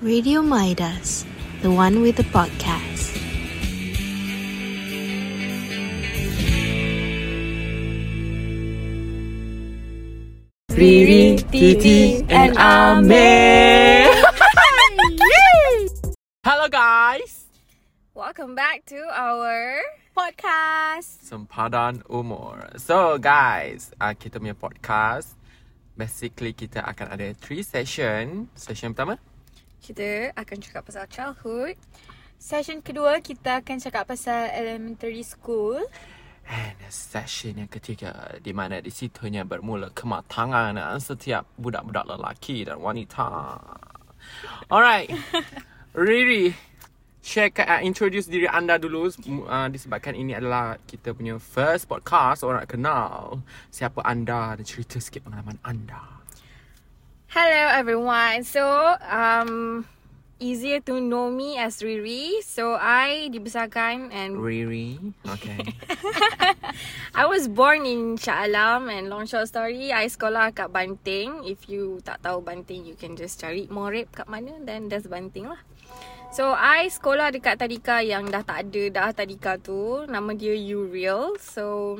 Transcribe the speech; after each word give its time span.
Radio 0.00 0.40
Midas, 0.40 1.28
the 1.60 1.68
one 1.68 2.00
with 2.00 2.16
the 2.16 2.24
podcast. 2.32 3.12
Riri, 10.72 11.36
Titi, 11.52 12.24
and 12.32 12.56
Ame. 12.56 14.08
Hello 16.48 16.64
guys. 16.72 17.44
Welcome 18.16 18.56
back 18.56 18.88
to 18.88 19.04
our 19.12 19.84
podcast. 20.16 21.28
Sempadan 21.28 22.00
umur. 22.08 22.72
So 22.80 23.20
guys, 23.20 23.92
uh, 24.00 24.16
kita 24.16 24.40
punya 24.40 24.56
podcast 24.56 25.36
basically 25.92 26.56
kita 26.56 26.88
akan 26.88 27.20
ada 27.20 27.36
three 27.36 27.60
session. 27.60 28.48
Session 28.56 28.96
pertama 28.96 29.20
Kita 29.80 30.36
akan 30.36 30.56
cakap 30.60 30.82
pasal 30.86 31.08
childhood. 31.08 31.74
Session 32.40 32.80
kedua 32.80 33.20
kita 33.20 33.64
akan 33.64 33.76
cakap 33.80 34.08
pasal 34.08 34.48
elementary 34.52 35.24
school. 35.24 35.80
and 36.50 36.74
session 36.90 37.62
yang 37.62 37.70
ketiga 37.70 38.34
di 38.42 38.50
mana 38.50 38.82
di 38.82 38.90
situnya 38.90 39.46
bermula 39.46 39.94
kematangan 39.94 40.74
setiap 40.98 41.46
budak-budak 41.54 42.10
lelaki 42.10 42.66
dan 42.66 42.82
wanita. 42.82 43.56
Alright. 44.66 45.14
Riri, 45.94 46.54
share 47.22 47.50
uh, 47.66 47.82
introduce 47.82 48.26
diri 48.26 48.46
anda 48.46 48.78
dulu 48.78 49.10
uh, 49.46 49.68
disebabkan 49.70 50.14
ini 50.14 50.34
adalah 50.34 50.78
kita 50.86 51.14
punya 51.14 51.38
first 51.38 51.90
podcast 51.90 52.46
orang 52.46 52.62
nak 52.62 52.70
kenal 52.70 53.42
siapa 53.70 54.02
anda 54.06 54.54
dan 54.58 54.64
cerita 54.66 54.98
sikit 55.02 55.26
pengalaman 55.26 55.58
anda. 55.66 56.19
Hello 57.30 57.70
everyone. 57.78 58.42
So, 58.42 58.66
um 59.06 59.86
easier 60.42 60.82
to 60.82 60.98
know 60.98 61.30
me 61.30 61.62
as 61.62 61.78
Riri. 61.78 62.42
So, 62.42 62.74
I 62.74 63.30
dibesarkan 63.30 64.10
and 64.10 64.34
Riri, 64.34 64.98
okay. 65.38 65.62
I 67.22 67.30
was 67.30 67.46
born 67.46 67.86
in 67.86 68.18
Shah 68.18 68.50
Alam 68.50 68.90
and 68.90 69.06
long 69.06 69.30
short 69.30 69.46
story, 69.46 69.94
I 69.94 70.10
sekolah 70.10 70.58
kat 70.58 70.74
Banting. 70.74 71.46
If 71.46 71.70
you 71.70 72.02
tak 72.02 72.18
tahu 72.26 72.42
Banting, 72.42 72.82
you 72.82 72.98
can 72.98 73.14
just 73.14 73.38
cari 73.38 73.70
Morib 73.70 74.10
kat 74.10 74.26
mana 74.26 74.58
then 74.66 74.90
there's 74.90 75.06
Banting 75.06 75.54
lah. 75.54 75.62
So 76.34 76.50
I 76.58 76.90
sekolah 76.90 77.30
dekat 77.30 77.62
tadika 77.62 78.02
yang 78.02 78.26
dah 78.26 78.42
tak 78.42 78.74
ada 78.74 78.82
dah 78.90 79.14
tadika 79.14 79.54
tu. 79.54 80.02
Nama 80.10 80.34
dia 80.34 80.58
Uriel. 80.58 81.38
So 81.38 81.94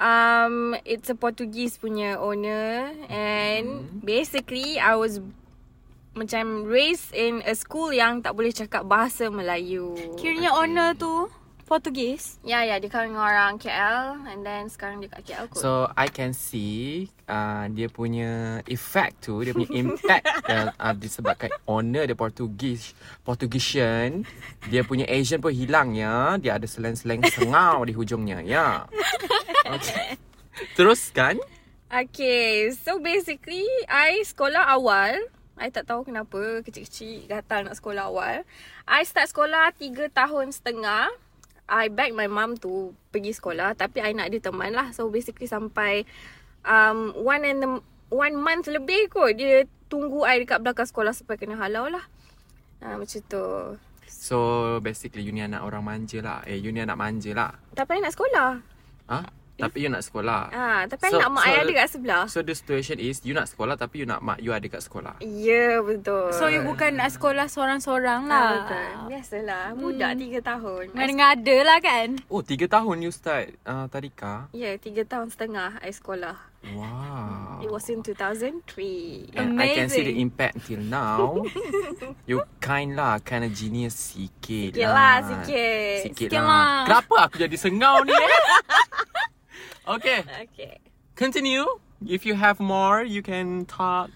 um 0.00 0.74
it's 0.88 1.12
a 1.12 1.14
Portuguese 1.14 1.76
punya 1.76 2.16
owner 2.16 2.88
and 3.12 4.00
basically 4.00 4.80
I 4.80 4.96
was 4.96 5.20
macam 6.16 6.66
raised 6.66 7.14
in 7.14 7.44
a 7.46 7.54
school 7.54 7.94
yang 7.94 8.18
tak 8.24 8.34
boleh 8.34 8.50
cakap 8.50 8.82
bahasa 8.82 9.30
Melayu. 9.30 9.94
Kiranya 10.18 10.50
okay. 10.50 10.60
owner 10.66 10.88
tu 10.98 11.30
Portugis. 11.70 12.42
Ya, 12.42 12.66
ya. 12.66 12.82
Dia 12.82 12.90
kahwin 12.90 13.14
dengan 13.14 13.30
orang 13.30 13.54
KL 13.62 14.26
and 14.26 14.42
then 14.42 14.66
sekarang 14.66 14.98
dia 14.98 15.06
kat 15.06 15.22
KL 15.22 15.46
kot. 15.46 15.62
So 15.62 15.86
I 15.94 16.10
can 16.10 16.34
see 16.34 17.06
uh, 17.30 17.70
dia 17.70 17.86
punya 17.86 18.58
effect 18.66 19.30
tu, 19.30 19.38
dia 19.46 19.54
punya 19.54 19.70
impact 19.78 20.26
yang 20.50 20.74
uh, 20.74 20.94
disebabkan 20.98 21.54
owner 21.70 22.10
dia 22.10 22.18
Portugis, 22.18 22.98
Portugisian, 23.22 24.26
dia 24.66 24.82
punya 24.82 25.06
Asian 25.06 25.38
pun 25.38 25.54
hilang 25.54 25.94
ya. 25.94 26.34
Dia 26.42 26.58
ada 26.58 26.66
slang-slang 26.66 27.22
sengau 27.30 27.86
di 27.86 27.94
hujungnya 27.94 28.42
ya. 28.42 28.90
Okay. 29.62 30.18
Teruskan. 30.74 31.38
Okay, 31.86 32.70
so 32.74 32.98
basically 32.98 33.66
I 33.86 34.26
sekolah 34.26 34.74
awal. 34.74 35.22
I 35.54 35.70
tak 35.70 35.86
tahu 35.86 36.02
kenapa 36.08 36.66
kecil-kecil 36.66 37.30
gatal 37.30 37.62
nak 37.62 37.78
sekolah 37.78 38.10
awal. 38.10 38.42
I 38.90 39.06
start 39.06 39.30
sekolah 39.30 39.70
3 39.78 40.10
tahun 40.10 40.50
setengah. 40.50 41.29
I 41.70 41.86
beg 41.86 42.18
my 42.18 42.26
mum 42.26 42.58
to 42.58 42.90
pergi 43.14 43.30
sekolah 43.30 43.78
tapi 43.78 44.02
I 44.02 44.10
nak 44.10 44.34
dia 44.34 44.42
teman 44.42 44.74
lah. 44.74 44.90
So 44.90 45.06
basically 45.06 45.46
sampai 45.46 46.02
um, 46.66 47.14
one 47.14 47.46
and 47.46 47.58
the, 47.62 47.70
one 48.10 48.34
month 48.34 48.66
lebih 48.66 49.06
kot 49.08 49.38
dia 49.38 49.64
tunggu 49.86 50.26
I 50.26 50.42
dekat 50.42 50.60
belakang 50.66 50.90
sekolah 50.90 51.14
sampai 51.14 51.38
kena 51.38 51.54
halau 51.54 51.86
lah. 51.86 52.02
Ha, 52.82 52.98
macam 52.98 53.20
tu. 53.30 53.44
So 54.10 54.36
basically 54.82 55.22
you 55.22 55.30
ni 55.30 55.46
anak 55.46 55.62
orang 55.62 55.86
manja 55.86 56.18
lah. 56.18 56.38
Eh 56.42 56.58
you 56.58 56.74
ni 56.74 56.82
anak 56.82 56.98
manja 56.98 57.30
lah. 57.30 57.50
Tapi 57.78 57.96
I 57.96 58.02
nak 58.02 58.14
sekolah. 58.18 58.50
Ha? 59.10 59.39
Tapi 59.60 59.76
you 59.84 59.90
nak 59.92 60.02
sekolah. 60.02 60.42
Ah, 60.50 60.80
tapi 60.88 61.12
so, 61.12 61.20
nak 61.20 61.30
mak 61.36 61.44
so, 61.44 61.50
I 61.52 61.54
ada 61.60 61.72
kat 61.76 61.88
sebelah. 61.92 62.24
So 62.26 62.38
the 62.40 62.54
situation 62.56 62.96
is 62.96 63.20
you 63.22 63.36
nak 63.36 63.46
sekolah 63.52 63.76
tapi 63.76 64.02
you 64.02 64.06
nak 64.08 64.24
mak 64.24 64.40
you 64.40 64.50
ada 64.56 64.64
kat 64.66 64.80
sekolah. 64.80 65.20
Ya, 65.20 65.28
yeah, 65.28 65.74
betul. 65.84 66.32
So 66.32 66.48
you 66.48 66.64
bukan 66.64 66.96
nak 66.96 67.12
sekolah 67.12 67.46
seorang-seorang 67.52 68.26
lah. 68.26 68.40
Ah, 68.40 68.50
betul. 68.56 68.86
Biasalah, 69.12 69.64
budak 69.76 70.12
hmm. 70.16 70.40
3 70.40 70.50
tahun. 70.50 70.84
Ngada-ngada 70.96 71.56
lah 71.62 71.78
kan. 71.84 72.08
Oh, 72.32 72.40
3 72.40 72.66
tahun 72.66 72.96
you 73.04 73.12
start 73.12 73.52
uh, 73.68 73.86
tadika? 73.92 74.48
Ya, 74.56 74.72
yeah, 74.72 75.04
3 75.04 75.04
tahun 75.04 75.28
setengah 75.28 75.78
I 75.84 75.92
sekolah. 75.92 76.50
Wow. 76.76 77.64
It 77.64 77.72
was 77.72 77.88
in 77.88 78.04
2003. 78.04 79.32
And 79.32 79.56
I 79.60 79.72
can 79.72 79.88
see 79.88 80.04
the 80.04 80.20
impact 80.20 80.60
until 80.60 80.84
now. 80.84 81.40
you 82.28 82.44
kind 82.60 82.96
lah, 82.96 83.16
kind 83.24 83.48
of 83.48 83.52
genius 83.56 83.96
sikit, 83.96 84.76
sikit 84.76 84.84
lah. 84.84 84.92
lah. 84.92 85.14
Sikit 85.24 85.96
Sikit, 86.04 86.28
sikit 86.28 86.40
lah. 86.40 86.44
lah. 86.44 86.80
Kenapa 86.84 87.16
aku 87.28 87.36
jadi 87.40 87.56
sengau 87.56 88.04
ni 88.04 88.12
eh? 88.12 88.40
Okay. 89.88 90.24
Okay. 90.50 90.78
Continue. 91.16 91.66
If 92.06 92.24
you 92.24 92.34
have 92.34 92.60
more, 92.60 93.04
you 93.04 93.20
can 93.20 93.68
talk. 93.68 94.10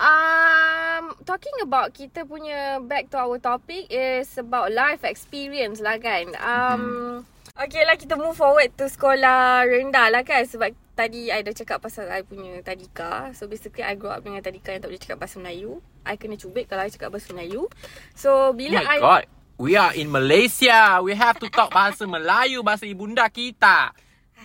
Um, 0.00 1.12
talking 1.28 1.52
about 1.60 1.92
kita 1.92 2.24
punya 2.24 2.80
back 2.80 3.12
to 3.12 3.20
our 3.20 3.36
topic 3.36 3.90
is 3.92 4.32
about 4.40 4.72
life 4.72 5.04
experience 5.04 5.78
lah 5.78 6.00
kan. 6.00 6.32
Um, 6.40 6.80
mm-hmm. 6.80 7.14
okay 7.60 7.84
lah 7.84 8.00
kita 8.00 8.16
move 8.16 8.32
forward 8.32 8.72
to 8.80 8.88
sekolah 8.88 9.68
rendah 9.68 10.08
lah 10.08 10.24
kan 10.24 10.48
sebab 10.48 10.72
tadi 10.96 11.28
I 11.28 11.44
dah 11.44 11.52
cakap 11.52 11.84
pasal 11.84 12.08
I 12.08 12.24
punya 12.24 12.64
tadika. 12.64 13.36
So 13.36 13.44
basically 13.44 13.84
I 13.84 13.92
grow 13.92 14.16
up 14.16 14.24
dengan 14.24 14.40
tadika 14.40 14.72
yang 14.72 14.80
tak 14.80 14.88
boleh 14.88 15.02
cakap 15.04 15.18
bahasa 15.20 15.36
Melayu. 15.36 15.84
I 16.08 16.16
kena 16.16 16.40
cubit 16.40 16.64
kalau 16.64 16.86
I 16.86 16.90
cakap 16.90 17.12
bahasa 17.12 17.36
Melayu. 17.36 17.68
So 18.16 18.56
bila 18.56 18.80
oh 18.80 18.86
my 18.88 18.96
I... 18.96 18.98
God. 18.98 19.24
We 19.60 19.76
are 19.76 19.92
in 19.92 20.08
Malaysia. 20.08 21.04
We 21.04 21.12
have 21.12 21.36
to 21.44 21.52
talk 21.52 21.76
bahasa 21.76 22.08
Melayu, 22.08 22.64
bahasa 22.64 22.88
ibunda 22.88 23.28
kita. 23.28 23.92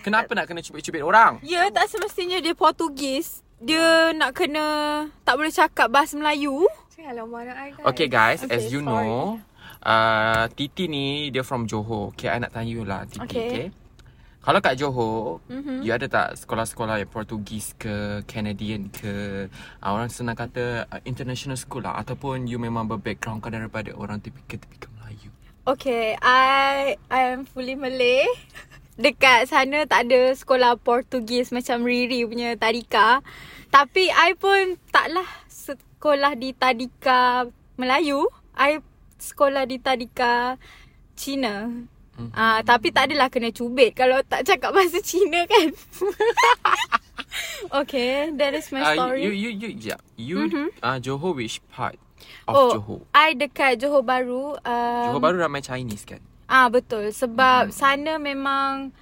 Kenapa 0.06 0.38
nak 0.38 0.46
kena 0.46 0.62
cubit-cubit 0.62 1.02
orang? 1.02 1.42
Ya, 1.42 1.66
tak 1.74 1.90
semestinya 1.90 2.38
dia 2.38 2.54
Portugis. 2.54 3.42
Dia 3.58 4.14
nak 4.14 4.38
kena 4.38 4.64
tak 5.26 5.34
boleh 5.34 5.50
cakap 5.50 5.90
bahasa 5.90 6.14
Melayu. 6.14 6.62
Okay 7.82 8.06
guys, 8.06 8.46
okay, 8.46 8.54
as 8.54 8.70
you 8.70 8.86
sorry. 8.86 8.86
know, 8.86 9.42
uh, 9.82 10.46
Titi 10.54 10.86
ni 10.86 11.34
dia 11.34 11.42
from 11.42 11.66
Johor. 11.66 12.14
Okay, 12.14 12.30
I 12.30 12.38
nak 12.38 12.54
tanya 12.54 12.70
you 12.70 12.86
lah 12.86 13.02
Titi, 13.02 13.18
okay. 13.26 13.50
okay? 13.50 13.66
Kalau 14.46 14.62
kat 14.62 14.78
Johor, 14.78 15.42
mm-hmm. 15.50 15.82
you 15.82 15.90
ada 15.90 16.06
tak 16.06 16.38
sekolah-sekolah 16.38 17.02
yang 17.02 17.10
Portugis 17.10 17.74
ke, 17.74 18.22
Canadian 18.30 18.86
ke, 18.94 19.50
uh, 19.82 19.90
orang 19.90 20.06
senang 20.06 20.38
kata 20.38 20.86
uh, 20.86 21.02
international 21.02 21.58
school 21.58 21.82
lah 21.82 21.98
ataupun 21.98 22.46
you 22.46 22.62
memang 22.62 22.86
ber-background 22.86 23.42
kan 23.42 23.58
daripada 23.58 23.90
orang 23.98 24.22
tipikal-tipikal 24.22 24.86
Melayu? 25.02 25.34
Okay, 25.66 26.14
I 26.22 26.94
I 27.10 27.34
am 27.34 27.42
fully 27.42 27.74
Malay. 27.74 28.22
dekat 28.96 29.48
sana 29.48 29.84
tak 29.84 30.08
ada 30.08 30.32
sekolah 30.32 30.80
Portugis 30.80 31.52
macam 31.52 31.84
Riri 31.84 32.24
punya 32.24 32.56
tadika. 32.56 33.20
Tapi 33.68 34.08
I 34.08 34.32
pun 34.36 34.80
taklah 34.88 35.28
sekolah 35.48 36.32
di 36.36 36.56
tadika 36.56 37.48
Melayu. 37.76 38.24
I 38.56 38.80
sekolah 39.20 39.68
di 39.68 39.76
tadika 39.80 40.56
Cina. 41.16 41.68
Hmm. 42.16 42.32
Ah, 42.32 42.40
uh, 42.40 42.58
tapi 42.64 42.88
tak 42.96 43.12
adalah 43.12 43.28
kena 43.28 43.52
cubit 43.52 43.92
kalau 43.92 44.24
tak 44.24 44.48
cakap 44.48 44.72
bahasa 44.72 45.04
Cina 45.04 45.44
kan. 45.44 45.68
okay, 47.84 48.32
that 48.32 48.56
is 48.56 48.72
my 48.72 48.96
story. 48.96 49.20
Uh, 49.20 49.28
you 49.28 49.32
you 49.36 49.50
you 49.52 49.68
yeah. 49.76 50.00
You 50.16 50.48
mm-hmm. 50.48 50.68
uh, 50.80 50.96
Johor 50.96 51.36
which 51.36 51.60
part 51.68 52.00
of 52.48 52.56
oh, 52.56 52.72
Johor? 52.72 53.00
I 53.12 53.36
dekat 53.36 53.84
Johor 53.84 54.00
Baru. 54.00 54.56
Um, 54.64 55.12
Johor 55.12 55.20
Baru 55.20 55.36
ramai 55.44 55.60
Chinese 55.60 56.08
kan? 56.08 56.24
Ah 56.46 56.70
betul 56.70 57.10
sebab 57.10 57.70
hmm. 57.70 57.74
sana 57.74 58.12
memang 58.22 58.94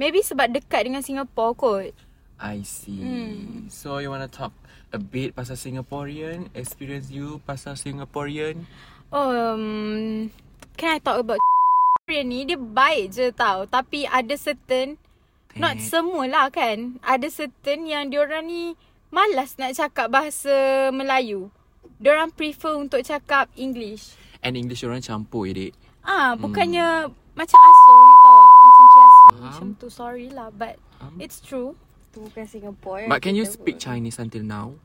maybe 0.00 0.24
sebab 0.24 0.48
dekat 0.48 0.88
dengan 0.88 1.04
Singapore 1.04 1.52
kot. 1.56 1.92
I 2.36 2.64
see. 2.64 3.00
Hmm. 3.00 3.68
So 3.72 4.00
you 4.00 4.12
want 4.12 4.24
to 4.24 4.32
talk 4.32 4.52
a 4.92 5.00
bit 5.00 5.36
pasal 5.36 5.56
Singaporean 5.56 6.52
experience 6.52 7.12
you 7.12 7.40
pasal 7.44 7.76
Singaporean? 7.76 8.64
Um, 9.12 10.28
can 10.76 10.96
I 10.96 11.00
talk 11.00 11.20
about 11.20 11.40
Singaporean 11.40 12.26
ni 12.28 12.48
dia 12.48 12.60
baik 12.60 13.12
je 13.12 13.28
tau 13.32 13.68
tapi 13.68 14.04
ada 14.08 14.32
certain 14.36 15.00
Pet. 15.52 15.60
not 15.60 15.76
semualah 15.80 16.52
kan. 16.52 17.00
Ada 17.00 17.28
certain 17.32 17.88
yang 17.88 18.12
diorang 18.12 18.44
ni 18.48 18.76
malas 19.08 19.56
nak 19.56 19.72
cakap 19.72 20.12
bahasa 20.12 20.88
Melayu. 20.92 21.48
Diorang 21.96 22.28
prefer 22.28 22.76
untuk 22.76 23.00
cakap 23.00 23.48
English. 23.56 24.12
And 24.44 24.52
English 24.52 24.84
orang 24.84 25.00
campur 25.00 25.48
ya, 25.48 25.56
Dik. 25.56 25.85
Ah, 26.06 26.38
bukannya 26.38 27.10
hmm. 27.10 27.34
macam 27.34 27.58
asal 27.58 27.98
you 27.98 28.16
tahu. 28.22 28.42
Macam 28.46 28.84
kiasi. 28.86 29.26
Um, 29.26 29.40
macam 29.42 29.66
tu 29.76 29.86
sorry 29.90 30.30
lah 30.30 30.54
but 30.54 30.78
um, 31.02 31.18
it's 31.18 31.42
true. 31.42 31.74
Tu 32.14 32.22
bukan 32.22 32.46
Singapore. 32.46 33.10
But 33.10 33.20
can 33.20 33.34
you 33.34 33.44
speak. 33.44 33.82
Chinese 33.82 34.22
until 34.22 34.46
now? 34.46 34.78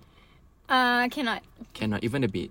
Ah, 0.66 1.06
uh, 1.06 1.14
cannot. 1.14 1.46
Cannot 1.78 2.02
even 2.02 2.26
a 2.26 2.32
bit. 2.32 2.50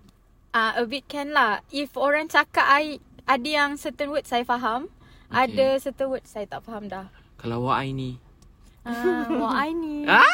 uh, 0.55 0.73
a 0.79 0.85
bit 0.87 1.07
can 1.07 1.31
lah. 1.35 1.63
If 1.71 1.95
orang 1.95 2.27
cakap 2.27 2.67
I 2.67 2.99
ada 3.27 3.47
yang 3.47 3.71
certain 3.79 4.11
words 4.11 4.31
saya 4.31 4.43
faham, 4.43 4.91
Okay. 5.31 5.55
ada 5.55 5.67
certain 5.79 6.11
words 6.11 6.27
saya 6.27 6.43
tak 6.47 6.67
faham 6.67 6.91
dah. 6.91 7.07
Kalau 7.39 7.71
wak 7.71 7.87
I 7.87 7.95
ni. 7.95 8.19
Ah, 8.83 9.31
wah 9.31 9.55
I 9.63 9.71
ni. 9.71 10.03
Ah! 10.11 10.27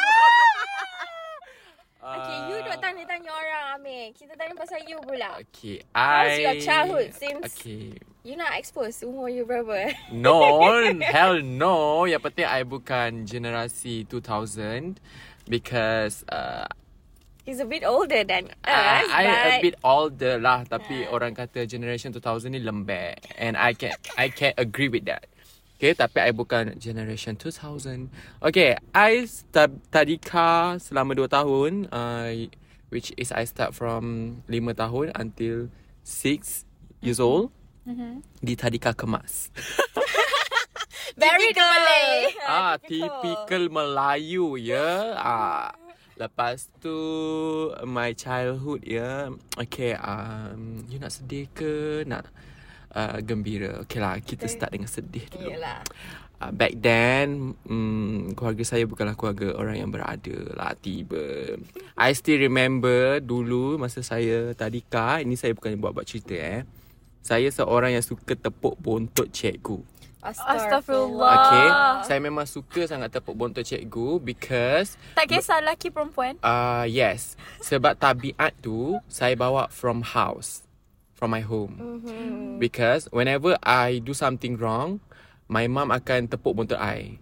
Okay, 2.07 2.37
you 2.49 2.57
duk 2.63 2.77
tanya-tanya 2.79 3.29
orang 3.29 3.56
Amir. 3.77 4.09
Kita 4.17 4.33
tanya 4.33 4.57
pasal 4.57 4.81
you 4.89 4.97
pula. 5.05 5.37
Okay, 5.45 5.85
How's 5.93 6.33
I... 6.33 6.41
your 6.41 6.57
childhood 6.57 7.13
since- 7.13 7.45
Okay. 7.53 7.93
You 8.25 8.35
nak 8.35 8.57
expose 8.57 9.05
umur 9.05 9.29
you 9.29 9.45
berapa? 9.45 9.93
No, 10.11 10.41
hell 10.99 11.39
no. 11.39 12.03
Yang 12.09 12.27
penting 12.27 12.47
I 12.49 12.65
bukan 12.65 13.23
generasi 13.23 14.03
2000 14.09 14.97
because 15.45 16.25
uh, 16.27 16.67
He's 17.47 17.63
a 17.63 17.69
bit 17.69 17.87
older 17.87 18.27
than 18.27 18.51
us, 18.67 19.07
I, 19.07 19.07
I 19.07 19.23
but... 19.23 19.47
a 19.47 19.63
bit 19.63 19.77
older 19.79 20.35
lah 20.35 20.67
tapi 20.67 21.07
orang 21.07 21.31
kata 21.31 21.63
generation 21.63 22.11
2000 22.11 22.51
ni 22.51 22.59
lembek 22.59 23.23
and 23.39 23.55
I 23.55 23.71
can 23.71 23.95
I 24.19 24.27
can 24.27 24.51
agree 24.59 24.91
with 24.91 25.07
that. 25.07 25.31
Okay, 25.79 25.95
tapi 25.95 26.19
I 26.19 26.35
bukan 26.35 26.75
generation 26.75 27.39
2000. 27.39 28.11
Okay, 28.43 28.75
I 28.91 29.23
tadika 29.87 30.75
selama 30.83 31.15
2 31.15 31.31
tahun 31.31 31.71
uh, 31.87 32.49
which 32.89 33.11
is 33.19 33.31
I 33.31 33.43
start 33.43 33.75
from 33.75 34.39
5 34.47 34.75
tahun 34.75 35.11
until 35.15 35.67
6 36.03 36.65
years 37.03 37.19
old. 37.19 37.51
Di 38.43 38.53
tadika 38.55 38.91
kemas. 38.91 39.47
Very 41.17 41.49
Typical. 41.49 41.65
ah, 41.65 41.73
Malay. 41.73 42.15
typical. 42.83 43.21
typical 43.23 43.63
Melayu 43.71 44.47
ya. 44.59 45.15
Ah, 45.17 45.71
lepas 46.13 46.67
tu 46.77 46.93
my 47.87 48.11
childhood 48.13 48.83
ya. 48.85 49.31
Okay, 49.57 49.95
um, 49.97 50.83
you 50.91 50.99
nak 51.01 51.09
sedih 51.15 51.47
ke 51.55 52.03
nak 52.05 52.27
uh, 52.93 53.17
gembira? 53.23 53.81
Okay 53.87 53.97
lah, 53.97 54.19
kita 54.21 54.45
start 54.45 54.75
dengan 54.75 54.91
sedih 54.91 55.25
dulu. 55.31 55.57
Yelah. 55.57 55.81
Uh, 56.37 56.53
back 56.53 56.77
then, 56.77 57.57
um, 57.65 58.29
keluarga 58.37 58.61
saya 58.61 58.85
bukanlah 58.85 59.17
keluarga 59.17 59.57
orang 59.57 59.81
yang 59.81 59.89
berada 59.89 60.37
lah 60.53 60.77
tiba. 60.77 61.57
I 61.97 62.13
still 62.13 62.37
remember 62.37 63.17
dulu 63.17 63.81
masa 63.81 64.05
saya 64.05 64.53
tadika, 64.53 65.17
ini 65.17 65.33
saya 65.33 65.57
bukan 65.57 65.73
buat-buat 65.81 66.05
cerita 66.05 66.37
eh. 66.37 66.61
Saya 67.25 67.49
seorang 67.49 67.97
yang 67.97 68.05
suka 68.05 68.37
tepuk 68.37 68.77
bontot 68.77 69.25
cikgu. 69.27 69.81
Astaghfirullah. 70.21 71.33
Okay, 71.33 71.67
Ah. 71.67 71.95
saya 72.03 72.19
memang 72.19 72.45
suka 72.45 72.85
sangat 72.85 73.09
tepuk 73.11 73.33
bontot 73.33 73.65
cikgu 73.65 74.21
because 74.21 74.93
Tak 75.13 75.27
kisah 75.27 75.57
lelaki 75.57 75.89
perempuan. 75.89 76.37
uh, 76.39 76.85
yes, 76.85 77.33
sebab 77.59 77.97
tabiat 77.97 78.53
tu 78.59 79.01
saya 79.09 79.33
bawa 79.33 79.73
from 79.73 80.05
house, 80.05 80.61
from 81.13 81.33
my 81.33 81.41
home. 81.41 81.81
Mm-hmm. 81.81 82.61
Because 82.61 83.09
whenever 83.09 83.57
I 83.59 83.97
do 83.99 84.13
something 84.13 84.53
wrong, 84.55 85.01
my 85.47 85.65
mom 85.67 85.89
akan 85.89 86.27
tepuk 86.27 86.53
bontot 86.53 86.79
I. 86.79 87.17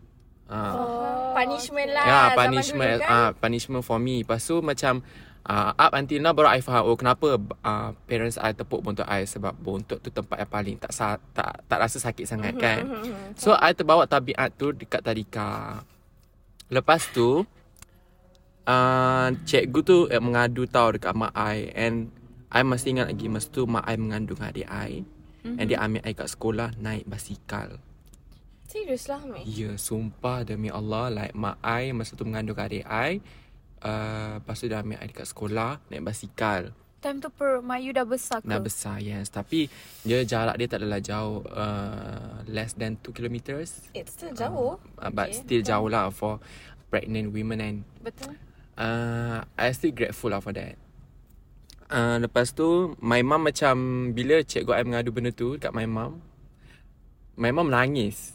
Uh, 0.45 1.33
Punishment 1.33 1.89
lah. 1.89 2.05
ya, 2.05 2.19
punishment 2.37 2.97
dulu 3.01 3.05
ah 3.05 3.09
kan? 3.09 3.17
uh, 3.17 3.29
punishment 3.35 3.81
for 3.81 3.97
me. 3.97 4.21
Lepas 4.21 4.45
tu 4.45 4.61
macam 4.61 5.01
uh, 5.43 5.73
up 5.73 5.91
until 5.97 6.21
now 6.21 6.31
baru 6.31 6.53
I 6.53 6.61
faham 6.61 6.85
oh 6.85 6.93
kenapa 6.93 7.41
uh, 7.65 7.89
parents 8.05 8.37
I 8.37 8.53
tepuk 8.53 8.85
bontot 8.85 9.09
I 9.09 9.25
sebab 9.25 9.57
bontot 9.57 9.97
tu 9.99 10.13
tempat 10.13 10.45
yang 10.45 10.51
paling 10.53 10.75
tak 10.77 10.93
sa- 10.93 11.21
tak 11.33 11.65
tak 11.65 11.77
rasa 11.81 11.97
sakit 11.97 12.25
sangat 12.29 12.53
kan. 12.55 12.85
So 13.35 13.57
I 13.57 13.73
terbawa 13.73 14.05
tabiat 14.05 14.53
tu 14.53 14.69
dekat 14.69 15.01
tadika. 15.01 15.81
Lepas 16.69 17.09
tu 17.09 17.41
uh, 18.65 19.27
cikgu 19.45 19.79
tu 19.81 19.97
eh, 20.07 20.21
mengadu 20.21 20.69
tau 20.69 20.93
dekat 20.93 21.13
mak 21.13 21.33
I 21.33 21.73
and 21.73 22.09
I 22.53 22.61
masih 22.63 22.95
ingat 22.95 23.11
lagi 23.11 23.27
masa 23.27 23.49
tu 23.49 23.65
mak 23.65 23.83
I 23.83 23.97
mengandung 23.97 24.39
adik 24.39 24.69
I. 24.69 25.01
Mm-hmm. 25.41 25.57
And 25.57 25.65
dia 25.67 25.77
ambil 25.81 26.01
I 26.05 26.13
kat 26.13 26.29
sekolah 26.31 26.73
naik 26.79 27.05
basikal. 27.05 27.81
Serius 28.65 29.05
lah, 29.05 29.21
Amir. 29.21 29.45
Ya, 29.45 29.71
sumpah 29.77 30.41
demi 30.41 30.67
Allah 30.67 31.07
like 31.07 31.33
mak 31.33 31.61
I 31.61 31.93
masa 31.93 32.17
tu 32.17 32.25
mengandung 32.25 32.57
adik 32.57 32.83
I. 32.83 33.21
Uh, 33.79 34.41
lepas 34.41 34.57
tu 34.57 34.65
dia 34.65 34.81
ambil 34.81 34.97
I 34.97 35.05
dekat 35.05 35.27
sekolah 35.29 35.77
naik 35.87 36.01
basikal. 36.01 36.73
Time 36.97 37.21
tu 37.21 37.29
perut 37.29 37.61
Mayu 37.61 37.93
dah 37.93 38.01
besar 38.01 38.41
ke? 38.41 38.49
Dah 38.49 38.57
besar 38.57 38.97
yes. 38.97 39.29
Tapi 39.29 39.69
dia 40.01 40.25
jarak 40.25 40.57
dia 40.57 40.65
tak 40.65 40.81
adalah 40.81 40.97
jauh 40.97 41.45
uh, 41.45 42.41
less 42.49 42.73
than 42.73 42.97
2 42.97 43.13
kilometers. 43.13 43.85
It's 43.93 44.17
still 44.17 44.33
jauh. 44.33 44.81
Uh, 44.97 45.13
but 45.13 45.29
Okay. 45.29 45.37
still 45.45 45.61
jauh 45.61 45.85
lah 45.85 46.09
for 46.09 46.41
pregnant 46.89 47.29
women 47.29 47.61
and 47.61 47.77
Betul. 48.01 48.33
uh, 48.73 49.45
I 49.53 49.69
still 49.77 49.93
grateful 49.93 50.33
lah 50.33 50.41
for 50.41 50.49
that. 50.57 50.81
Uh, 51.85 52.17
lepas 52.17 52.49
tu 52.49 52.97
my 52.97 53.21
mum 53.21 53.45
macam 53.45 53.75
bila 54.09 54.41
cikgu 54.41 54.73
I 54.73 54.81
mengadu 54.81 55.13
benda 55.13 55.29
tu 55.29 55.61
dekat 55.61 55.77
my 55.77 55.85
mum, 55.85 56.17
my 57.37 57.53
mum 57.53 57.69
menangis. 57.69 58.33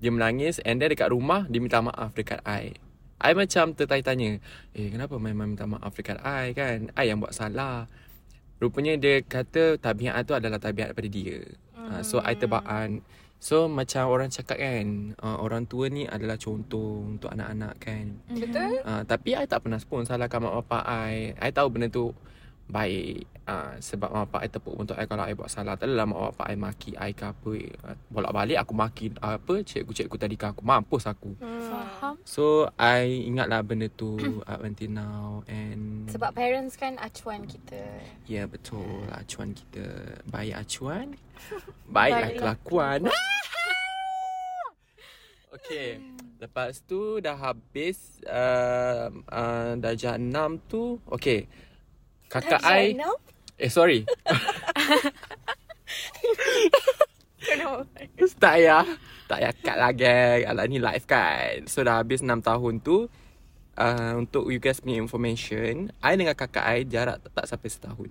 Dia 0.00 0.08
menangis 0.08 0.58
and 0.64 0.80
then 0.80 0.88
dekat 0.88 1.12
rumah 1.12 1.44
dia 1.46 1.60
minta 1.60 1.84
maaf 1.84 2.16
dekat 2.16 2.40
I. 2.48 2.72
I 3.20 3.36
macam 3.36 3.76
tertanya-tanya, 3.76 4.40
eh 4.72 4.88
kenapa 4.88 5.20
mum 5.20 5.28
minta 5.28 5.68
maaf 5.68 5.92
dekat 5.92 6.24
I 6.24 6.56
kan? 6.56 6.88
I 6.96 7.12
yang 7.12 7.20
buat 7.20 7.36
salah. 7.36 7.84
Rupanya 8.60 8.96
dia 8.96 9.20
kata 9.20 9.76
tabiat 9.76 10.24
tu 10.24 10.32
adalah 10.32 10.56
tabiat 10.56 10.92
daripada 10.92 11.08
dia. 11.12 11.44
Uh, 11.76 12.00
so 12.00 12.20
I 12.24 12.32
terbaan. 12.36 13.04
So 13.40 13.72
macam 13.72 14.12
orang 14.12 14.28
cakap 14.28 14.60
kan, 14.60 15.16
uh, 15.20 15.40
orang 15.40 15.64
tua 15.64 15.88
ni 15.88 16.04
adalah 16.04 16.36
contoh 16.36 17.08
untuk 17.08 17.32
anak-anak 17.32 17.76
kan. 17.80 18.20
Betul? 18.28 18.84
Uh, 18.84 19.00
tapi 19.04 19.32
I 19.36 19.48
tak 19.48 19.64
pernah 19.64 19.80
pun 19.80 20.04
salahkan 20.04 20.44
mak 20.44 20.60
bapak 20.60 20.84
I. 20.84 21.36
I 21.40 21.48
tahu 21.52 21.72
benda 21.72 21.88
tu 21.88 22.12
baik. 22.70 23.26
Uh, 23.50 23.74
sebab 23.82 24.14
mak 24.14 24.30
bapak 24.30 24.46
I 24.46 24.48
tepuk 24.48 24.74
untuk 24.78 24.94
I 24.94 25.04
kalau 25.10 25.26
I 25.26 25.34
buat 25.34 25.50
salah. 25.50 25.74
Tak 25.74 25.90
adalah 25.90 26.06
mak 26.06 26.20
bapak 26.30 26.46
I 26.46 26.56
maki 26.56 26.90
I 26.94 27.10
ke 27.10 27.26
apa. 27.26 27.52
Uh, 27.82 27.96
bolak-balik 28.08 28.58
aku 28.62 28.72
maki 28.78 29.06
uh, 29.18 29.36
apa 29.36 29.54
cikgu-cikgu 29.66 30.16
tadi 30.16 30.36
ke 30.38 30.46
aku. 30.54 30.62
Mampus 30.62 31.10
aku. 31.10 31.34
Faham. 31.42 32.14
So 32.22 32.70
I 32.78 33.26
ingatlah 33.26 33.66
benda 33.66 33.90
tu 33.90 34.16
up 34.46 34.62
until 34.62 34.90
now 34.94 35.42
and 35.50 36.06
Sebab 36.08 36.32
parents 36.32 36.78
kan 36.78 36.96
acuan 37.02 37.44
kita. 37.44 37.82
Ya 38.30 38.46
betul 38.46 39.02
acuan 39.10 39.50
kita 39.50 40.14
Baik 40.30 40.62
acuan 40.62 41.18
Baiklah 41.94 42.30
kelakuan 42.38 43.00
Okay 45.56 45.98
Lepas 46.40 46.80
tu 46.86 47.20
dah 47.20 47.36
habis 47.36 48.22
uh, 48.24 49.12
uh, 49.28 49.72
Darjah 49.76 50.16
6 50.16 50.70
tu 50.70 51.02
Okay 51.10 51.50
Kakak 52.30 52.62
I? 52.62 52.94
Eh 53.58 53.66
sorry. 53.66 54.06
Kenapa? 57.40 57.82
Tak 58.38 58.56
ya 58.62 58.78
Tak 59.26 59.38
ya 59.42 59.50
cut 59.50 59.76
lah 59.76 59.90
geng. 59.90 60.46
Alah 60.46 60.64
ni 60.70 60.78
live 60.78 61.04
kan. 61.04 61.66
So 61.66 61.82
dah 61.82 61.98
habis 61.98 62.22
6 62.22 62.30
tahun 62.40 62.78
tu 62.80 63.10
uh, 63.74 64.12
Untuk 64.14 64.46
you 64.48 64.62
guys 64.62 64.78
punya 64.78 65.02
information 65.02 65.90
I 65.98 66.14
dengan 66.14 66.38
kakak 66.38 66.62
I 66.62 66.86
jarak 66.86 67.18
tak, 67.26 67.32
tak 67.34 67.46
sampai 67.50 67.68
setahun. 67.68 68.10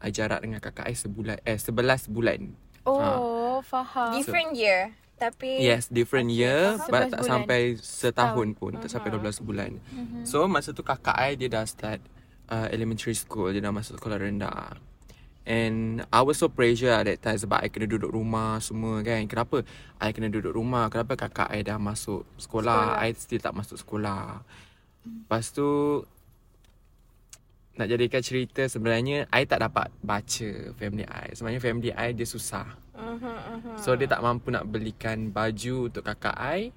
I 0.00 0.08
jarak 0.14 0.40
dengan 0.46 0.62
kakak 0.62 0.86
I 0.86 0.94
sebulan 0.94 1.42
Eh 1.42 1.58
11 1.58 2.06
bulan. 2.08 2.54
Oh, 2.86 3.60
faham. 3.66 4.14
Different 4.16 4.54
year. 4.54 4.94
Tapi 5.20 5.60
Yes, 5.60 5.92
different 5.92 6.32
year 6.32 6.80
But 6.88 7.12
11 7.12 7.12
tak 7.12 7.20
bulan. 7.20 7.28
sampai 7.28 7.60
setahun 7.76 8.48
pun. 8.56 8.72
Tak 8.78 8.88
sampai 8.88 9.10
12 9.12 9.42
bulan. 9.42 9.70
So 10.22 10.46
masa 10.46 10.70
tu 10.72 10.86
kakak 10.86 11.18
I 11.18 11.34
Dia 11.34 11.50
dah 11.50 11.66
start 11.66 12.00
uh, 12.50 12.68
Elementary 12.74 13.14
school 13.14 13.54
Dia 13.54 13.62
dah 13.62 13.72
masuk 13.72 13.96
sekolah 13.96 14.18
rendah. 14.20 14.76
And 15.48 16.04
I 16.12 16.20
was 16.20 16.36
so 16.36 16.52
pressure 16.52 16.92
at 16.92 17.08
that 17.08 17.24
time 17.24 17.38
Sebab 17.40 17.64
I 17.64 17.72
kena 17.72 17.88
duduk 17.88 18.12
rumah 18.12 18.60
semua 18.60 19.00
kan. 19.00 19.24
Kenapa 19.24 19.64
I 19.96 20.12
kena 20.12 20.28
duduk 20.28 20.52
rumah? 20.52 20.92
Kenapa 20.92 21.16
kakak 21.16 21.48
I 21.48 21.64
dah 21.64 21.80
masuk 21.80 22.28
sekolah, 22.36 23.00
sekolah. 23.00 23.06
I 23.06 23.16
still 23.16 23.40
tak 23.40 23.56
masuk 23.56 23.80
sekolah. 23.80 24.44
Lepas 25.06 25.54
tu 25.54 26.02
Nak 27.80 27.88
jadikan 27.88 28.20
cerita 28.20 28.68
sebenarnya 28.68 29.24
I 29.32 29.48
tak 29.48 29.64
dapat 29.64 29.88
baca 30.04 30.50
family 30.76 31.08
I. 31.08 31.32
Sebenarnya 31.32 31.62
family 31.64 31.90
I 31.96 32.12
dia 32.12 32.28
susah. 32.28 32.68
Mhm, 33.00 33.80
So 33.80 33.96
dia 33.96 34.04
tak 34.04 34.20
mampu 34.20 34.52
nak 34.52 34.68
belikan 34.68 35.32
baju 35.32 35.88
untuk 35.88 36.04
kakak 36.04 36.36
I 36.36 36.76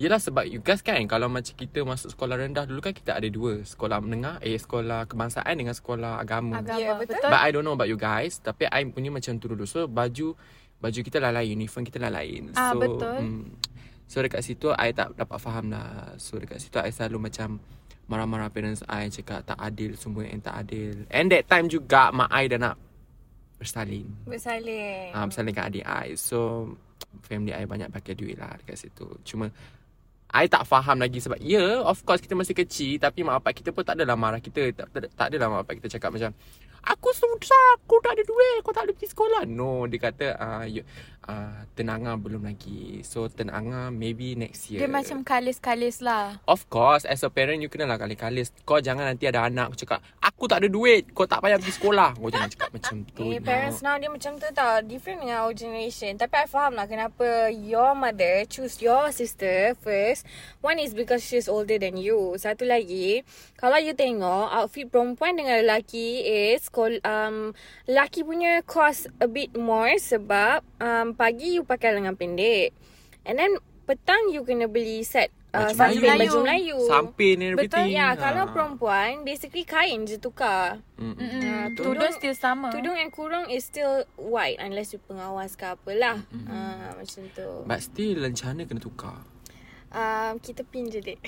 Yelah 0.00 0.16
sebab 0.16 0.48
you 0.48 0.64
guys 0.64 0.80
kan 0.80 0.96
Kalau 1.04 1.28
macam 1.28 1.52
kita 1.52 1.84
masuk 1.84 2.16
sekolah 2.16 2.40
rendah 2.40 2.64
Dulu 2.64 2.80
kan 2.80 2.96
kita 2.96 3.20
ada 3.20 3.28
dua. 3.28 3.60
Sekolah 3.60 4.00
menengah 4.00 4.40
Eh 4.40 4.56
sekolah 4.56 5.04
kebangsaan 5.04 5.52
dengan 5.52 5.76
sekolah 5.76 6.16
agama. 6.16 6.64
Agama. 6.64 6.80
Ya, 6.80 6.96
betul. 6.96 7.20
But 7.20 7.36
I 7.36 7.52
don't 7.52 7.68
know 7.68 7.76
about 7.76 7.92
you 7.92 8.00
guys 8.00 8.40
Tapi 8.40 8.64
I 8.64 8.88
punya 8.88 9.12
macam 9.12 9.36
tu 9.36 9.52
dulu. 9.52 9.68
So 9.68 9.84
baju 9.84 10.32
Baju 10.80 11.00
kita 11.04 11.20
lah 11.20 11.36
lain 11.36 11.60
Uniform 11.60 11.84
kita 11.84 12.00
lah 12.00 12.08
lain. 12.08 12.48
Ah, 12.56 12.72
So 12.72 12.80
betul. 12.80 13.12
mm, 13.20 13.42
So 14.08 14.24
dekat 14.24 14.40
situ 14.40 14.72
I 14.72 14.96
tak 14.96 15.12
dapat 15.20 15.36
faham 15.36 15.68
lah. 15.68 16.16
So 16.16 16.40
dekat 16.40 16.64
situ 16.64 16.80
I 16.80 16.88
selalu 16.88 17.28
macam 17.28 17.60
Marah-marah 18.08 18.48
parents 18.48 18.80
I 18.88 19.12
Cakap 19.12 19.44
tak 19.44 19.60
adil 19.60 20.00
Semua 20.00 20.24
yang 20.24 20.40
tak 20.40 20.64
adil. 20.64 21.04
And 21.12 21.28
that 21.28 21.44
time 21.44 21.68
juga 21.68 22.08
Mak 22.08 22.32
I 22.32 22.48
dah 22.48 22.56
nak 22.56 22.80
Bersalin. 23.60 24.08
Bersalin. 24.24 25.12
Ah, 25.12 25.28
bersalin 25.28 25.52
kat 25.52 25.66
adik 25.68 25.84
I. 25.84 26.16
So 26.16 26.72
Family 27.20 27.52
I 27.52 27.68
banyak 27.68 27.92
pakai 27.92 28.16
duit 28.16 28.40
lah 28.40 28.56
Dekat 28.56 28.80
situ. 28.80 29.04
Cuma 29.28 29.52
I 30.30 30.46
tak 30.46 30.62
faham 30.62 31.02
lagi 31.02 31.18
sebab 31.18 31.42
Ya 31.42 31.58
yeah, 31.58 31.74
of 31.82 31.98
course 32.06 32.22
kita 32.22 32.38
masih 32.38 32.54
kecil 32.54 33.02
Tapi 33.02 33.26
mak 33.26 33.42
bapak 33.42 33.62
kita 33.62 33.74
pun 33.74 33.82
tak 33.82 33.98
adalah 33.98 34.14
marah 34.14 34.38
kita 34.38 34.70
Tak, 34.70 34.86
tak, 34.94 35.10
tak 35.10 35.26
adalah 35.34 35.46
mak 35.50 35.58
bapak 35.66 35.82
kita 35.82 35.98
cakap 35.98 36.14
macam 36.14 36.30
Aku 36.86 37.10
susah 37.12 37.64
Aku 37.82 37.98
tak 37.98 38.14
ada 38.14 38.22
duit 38.22 38.62
Kau 38.62 38.70
tak 38.70 38.86
boleh 38.86 38.94
pergi 38.94 39.10
sekolah. 39.10 39.42
No 39.50 39.90
Dia 39.90 39.98
kata 39.98 40.26
uh, 40.38 40.64
you, 40.70 40.86
uh, 41.26 41.64
Tenanga 41.74 42.16
belum 42.20 42.44
lagi 42.44 43.00
So 43.02 43.26
tenanga 43.32 43.88
Maybe 43.88 44.36
next 44.36 44.68
year 44.68 44.84
Dia 44.84 44.90
macam 44.90 45.24
kalis-kalis 45.24 46.04
lah. 46.04 46.40
Of 46.44 46.68
course 46.68 47.08
As 47.08 47.24
a 47.24 47.30
parent 47.32 47.64
You 47.64 47.72
kenalah 47.72 47.96
kali-kalis 47.96 48.52
Kau 48.68 48.80
jangan 48.80 49.08
nanti 49.08 49.28
ada 49.28 49.48
anak 49.48 49.74
Kau 49.74 49.78
cakap 49.84 50.00
Aku 50.20 50.44
tak 50.48 50.64
ada 50.64 50.68
duit 50.68 51.08
Kau 51.12 51.24
tak 51.24 51.40
payah 51.40 51.56
pergi 51.56 51.74
sekolah 51.76 52.10
Kau 52.16 52.28
jangan 52.28 52.48
cakap 52.52 52.70
macam 52.72 52.94
tu 53.16 53.24
Eh, 53.30 53.38
parents 53.38 53.80
now 53.80 53.96
dia 53.96 54.10
macam 54.10 54.36
tu 54.36 54.48
tau. 54.52 54.82
Different 54.84 55.22
dengan 55.22 55.46
our 55.46 55.54
generation. 55.54 56.16
Tapi 56.18 56.44
I 56.44 56.46
faham 56.50 56.74
lah 56.74 56.84
kenapa 56.90 57.52
your 57.52 57.94
mother 57.94 58.42
choose 58.48 58.82
your 58.82 59.08
sister 59.14 59.78
first. 59.78 60.26
One 60.60 60.82
is 60.82 60.92
because 60.92 61.22
she's 61.22 61.46
older 61.46 61.78
than 61.78 61.96
you. 61.96 62.34
Satu 62.36 62.66
lagi, 62.66 63.22
kalau 63.56 63.78
you 63.78 63.94
tengok 63.94 64.50
outfit 64.50 64.88
perempuan 64.90 65.38
dengan 65.38 65.62
lelaki 65.62 66.24
is 66.24 66.66
um, 67.04 67.52
lelaki 67.86 68.26
punya 68.26 68.64
cost 68.66 69.08
a 69.22 69.28
bit 69.28 69.54
more 69.54 69.94
sebab 70.00 70.64
um, 70.82 71.09
pagi 71.12 71.56
you 71.56 71.62
pakai 71.62 71.92
lengan 71.92 72.14
pendek. 72.14 72.74
And 73.22 73.36
then 73.36 73.56
petang 73.84 74.30
you 74.30 74.42
kena 74.42 74.64
beli 74.64 75.02
set 75.02 75.28
uh, 75.50 75.70
Baju 75.70 75.74
samping 75.74 76.00
Melayu. 76.00 76.18
baju 76.20 76.38
Melayu. 76.40 76.78
Sampin 76.86 77.36
and 77.36 77.54
Betul 77.58 77.66
everything 77.82 77.88
ya. 77.92 78.06
Ah. 78.06 78.12
Kalau 78.14 78.44
perempuan 78.50 79.10
basically 79.22 79.62
kain 79.62 80.04
je 80.04 80.16
tukar. 80.16 80.78
Mm-mm. 80.96 81.18
Ah, 81.42 81.66
tudung, 81.72 81.98
tudung- 81.98 82.14
still 82.14 82.36
sama. 82.36 82.70
Tudung 82.70 82.94
and 82.94 83.10
kurung 83.10 83.46
is 83.46 83.62
still 83.62 84.06
white 84.16 84.56
unless 84.58 84.90
you 84.90 85.00
pengawas 85.02 85.54
ke 85.54 85.66
apalah. 85.66 86.22
Mm-hmm. 86.30 86.46
Uh, 86.46 86.90
macam 86.96 87.22
tu. 87.30 87.48
But 87.64 87.80
still 87.80 88.20
lencana 88.20 88.62
kena 88.62 88.78
tukar 88.78 89.18
Um, 89.90 90.38
kita 90.38 90.62
pin 90.62 90.86
je 90.86 91.02
dek. 91.02 91.18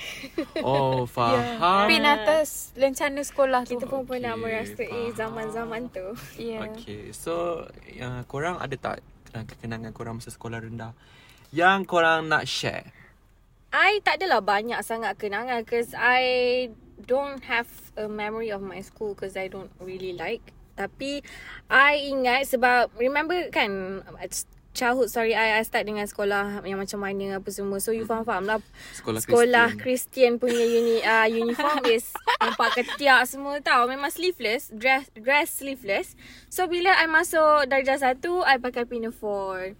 Oh 0.63 1.03
faham 1.11 1.83
Pin 1.83 2.07
atas 2.07 2.71
lencana 2.79 3.19
sekolah 3.19 3.67
tu. 3.67 3.75
kita 3.75 3.91
pun 3.91 4.07
pernah 4.07 4.39
Okay, 4.39 4.43
merasai 4.55 4.87
faham. 4.87 5.11
zaman-zaman 5.19 5.81
tu. 5.91 6.15
Yeah. 6.39 6.71
Okay 6.71 7.11
So 7.11 7.67
uh, 7.99 8.23
Korang 8.23 8.63
ada 8.63 8.71
tak 8.79 9.03
Kenangan 9.33 9.91
korang 9.91 10.21
masa 10.21 10.29
sekolah 10.29 10.61
rendah 10.61 10.93
Yang 11.49 11.89
korang 11.89 12.29
nak 12.29 12.45
share 12.45 12.93
I 13.73 14.05
tak 14.05 14.21
adalah 14.21 14.45
banyak 14.45 14.77
sangat 14.85 15.17
kenangan 15.17 15.65
because 15.65 15.97
I 15.97 16.69
don't 17.09 17.41
have 17.49 17.65
a 17.97 18.05
memory 18.05 18.53
of 18.53 18.61
my 18.61 18.85
school 18.85 19.17
because 19.17 19.33
I 19.33 19.49
don't 19.49 19.73
really 19.81 20.13
like. 20.13 20.53
Tapi 20.77 21.25
I 21.73 22.05
ingat 22.05 22.53
sebab 22.53 22.93
remember 23.01 23.49
kan 23.49 24.01
childhood 24.73 25.07
story 25.07 25.37
I, 25.37 25.61
I 25.61 25.63
start 25.63 25.85
dengan 25.85 26.09
sekolah 26.09 26.65
yang 26.65 26.81
macam 26.81 26.99
mana 26.99 27.37
apa 27.37 27.49
semua. 27.53 27.77
So 27.77 27.93
you 27.93 28.09
faham-faham 28.09 28.49
lah. 28.49 28.59
Sekolah 28.97 29.21
sekolah 29.21 29.67
Kristian. 29.77 30.37
Christian 30.37 30.41
punya 30.41 30.65
uni, 30.65 30.97
uh, 30.99 31.29
uniform 31.45 31.85
is 31.87 32.09
nampak 32.41 32.81
ketiak 32.81 33.29
semua 33.29 33.61
tau. 33.61 33.85
Memang 33.85 34.09
sleeveless, 34.09 34.73
dress 34.73 35.07
dress 35.13 35.61
sleeveless. 35.61 36.17
So 36.49 36.65
bila 36.65 36.97
I 36.97 37.05
masuk 37.05 37.69
darjah 37.69 38.01
satu, 38.01 38.41
I 38.43 38.57
pakai 38.57 38.89
pinafore. 38.89 39.77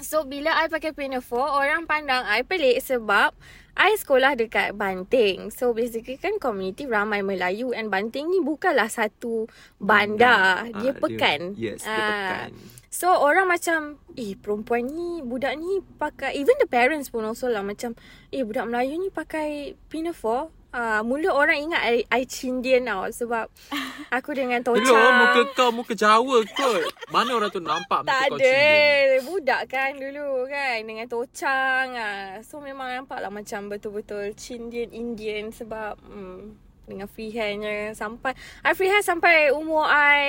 So 0.00 0.24
bila 0.24 0.56
I 0.56 0.68
pakai 0.68 0.92
pinafore, 0.92 1.50
orang 1.50 1.84
pandang 1.84 2.24
I 2.24 2.44
pelik 2.44 2.80
sebab 2.80 3.32
I 3.76 3.96
sekolah 3.96 4.36
dekat 4.36 4.76
Banting. 4.76 5.48
So 5.48 5.72
basically 5.72 6.20
kan 6.20 6.36
community 6.36 6.84
ramai 6.84 7.24
Melayu 7.24 7.72
and 7.72 7.88
Banting 7.88 8.28
ni 8.28 8.40
bukanlah 8.40 8.92
satu 8.92 9.48
bandar. 9.80 10.68
Bandar. 10.68 10.80
Dia 10.80 10.92
Ah, 10.92 10.96
pekan. 11.00 11.40
Yes 11.56 11.80
dia 11.80 11.88
Ah. 11.88 12.08
pekan 12.08 12.79
So 12.90 13.06
orang 13.06 13.46
macam 13.46 14.02
Eh 14.18 14.34
perempuan 14.34 14.90
ni 14.90 15.22
Budak 15.22 15.54
ni 15.54 15.78
pakai 15.96 16.34
Even 16.34 16.58
the 16.58 16.66
parents 16.66 17.06
pun 17.06 17.22
also 17.22 17.46
lah 17.46 17.62
Macam 17.62 17.94
Eh 18.34 18.42
budak 18.42 18.66
Melayu 18.66 18.98
ni 18.98 19.14
pakai 19.14 19.78
Pinafore. 19.86 20.50
Ah, 20.70 21.02
Mula 21.02 21.30
orang 21.30 21.70
ingat 21.70 21.82
I, 21.82 22.02
I 22.10 22.22
Chindian 22.26 22.90
tau 22.90 23.06
Sebab 23.06 23.46
Aku 24.18 24.34
dengan 24.34 24.62
tocang 24.66 24.86
Hello 24.86 25.22
muka 25.22 25.42
kau 25.54 25.70
Muka 25.70 25.94
Jawa 25.94 26.42
kot. 26.46 26.82
Mana 27.14 27.30
orang 27.38 27.50
tu 27.50 27.62
nampak 27.62 28.02
Muka 28.02 28.10
Tak 28.10 28.22
kau 28.26 28.38
ada. 28.38 28.42
Chindian? 28.42 29.22
Budak 29.22 29.62
kan 29.70 29.90
dulu 29.94 30.46
kan 30.50 30.78
Dengan 30.82 31.06
tocang 31.06 31.86
ah. 31.94 32.42
So 32.42 32.58
memang 32.58 32.90
nampak 32.90 33.22
lah 33.22 33.30
Macam 33.30 33.70
betul-betul 33.70 34.34
Chindian 34.34 34.90
Indian 34.90 35.54
Sebab 35.54 35.94
hmm, 36.06 36.69
dengan 36.90 37.06
free 37.06 37.30
handnya 37.30 37.94
sampai 37.94 38.34
I 38.66 38.74
free 38.74 38.90
hand 38.90 39.06
sampai 39.06 39.54
umur 39.54 39.86
I 39.86 40.20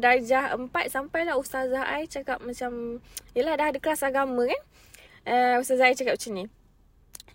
darjah 0.00 0.56
4 0.56 0.72
sampailah 0.88 1.36
ustazah 1.36 1.84
I 1.84 2.08
cakap 2.08 2.40
macam 2.40 3.04
yalah 3.36 3.54
dah 3.54 3.66
ada 3.68 3.78
kelas 3.78 4.00
agama 4.00 4.48
kan 4.48 4.62
uh, 5.28 5.56
ustazah 5.60 5.92
I 5.92 5.94
cakap 5.94 6.16
macam 6.16 6.32
ni 6.32 6.44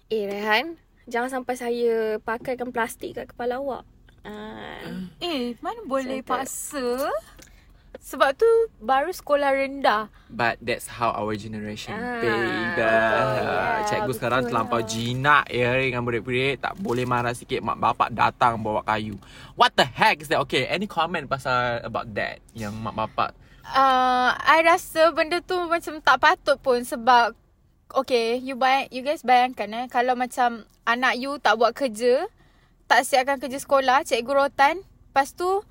eh 0.09 0.25
Rehan 0.25 0.75
jangan 1.05 1.29
sampai 1.29 1.55
saya 1.55 2.17
pakaikan 2.19 2.73
plastik 2.73 3.15
kat 3.15 3.29
kepala 3.29 3.61
awak 3.61 3.83
uh, 4.25 5.07
Eh, 5.21 5.53
mana 5.61 5.85
boleh 5.85 6.19
tu. 6.19 6.27
paksa? 6.27 7.07
Sebab 8.01 8.33
tu 8.33 8.49
baru 8.77 9.07
sekolah 9.07 9.53
rendah. 9.53 10.09
But 10.25 10.57
that's 10.57 10.89
how 10.89 11.13
our 11.13 11.37
generation 11.37 11.93
Ah, 11.93 12.17
pay 12.17 12.33
betul. 12.33 12.75
dah. 12.75 13.21
Ya, 13.31 13.53
Cikgu 13.85 14.11
sekarang 14.11 14.41
terlampau 14.43 14.81
lah. 14.81 14.89
jinak 14.89 15.45
ya 15.47 15.77
dengan 15.77 16.01
murid-murid. 16.01 16.59
Tak 16.59 16.75
boleh 16.75 17.05
marah 17.05 17.31
sikit 17.31 17.61
mak 17.61 17.77
bapak 17.77 18.09
datang 18.09 18.57
bawa 18.57 18.81
kayu. 18.81 19.21
What 19.53 19.77
the 19.77 19.85
heck 19.85 20.17
is 20.17 20.27
that? 20.27 20.41
Okay, 20.41 20.65
any 20.65 20.85
comment 20.85 21.25
pasal 21.25 21.79
about 21.79 22.09
that? 22.11 22.41
Yang 22.51 22.73
mak 22.75 22.97
bapak 22.97 23.31
Uh, 23.61 24.33
I 24.35 24.65
rasa 24.65 25.13
benda 25.13 25.37
tu 25.39 25.55
macam 25.63 26.01
tak 26.01 26.17
patut 26.17 26.57
pun 26.57 26.81
sebab 26.81 27.37
Okay, 27.93 28.35
you 28.35 28.57
bayang, 28.57 28.89
you 28.89 28.99
guys 28.99 29.21
bayangkan 29.21 29.69
eh 29.69 29.85
Kalau 29.85 30.11
macam 30.11 30.65
anak 30.81 31.15
you 31.15 31.37
tak 31.37 31.55
buat 31.55 31.71
kerja 31.71 32.25
Tak 32.87 33.05
siapkan 33.05 33.37
kerja 33.37 33.59
sekolah, 33.59 34.01
cikgu 34.01 34.33
rotan 34.33 34.81
Lepas 34.81 35.31
tu 35.31 35.61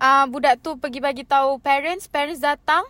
uh, 0.00 0.24
budak 0.26 0.58
tu 0.64 0.74
pergi 0.80 0.98
bagi 0.98 1.22
tahu 1.28 1.60
parents 1.60 2.08
Parents 2.08 2.40
datang 2.40 2.82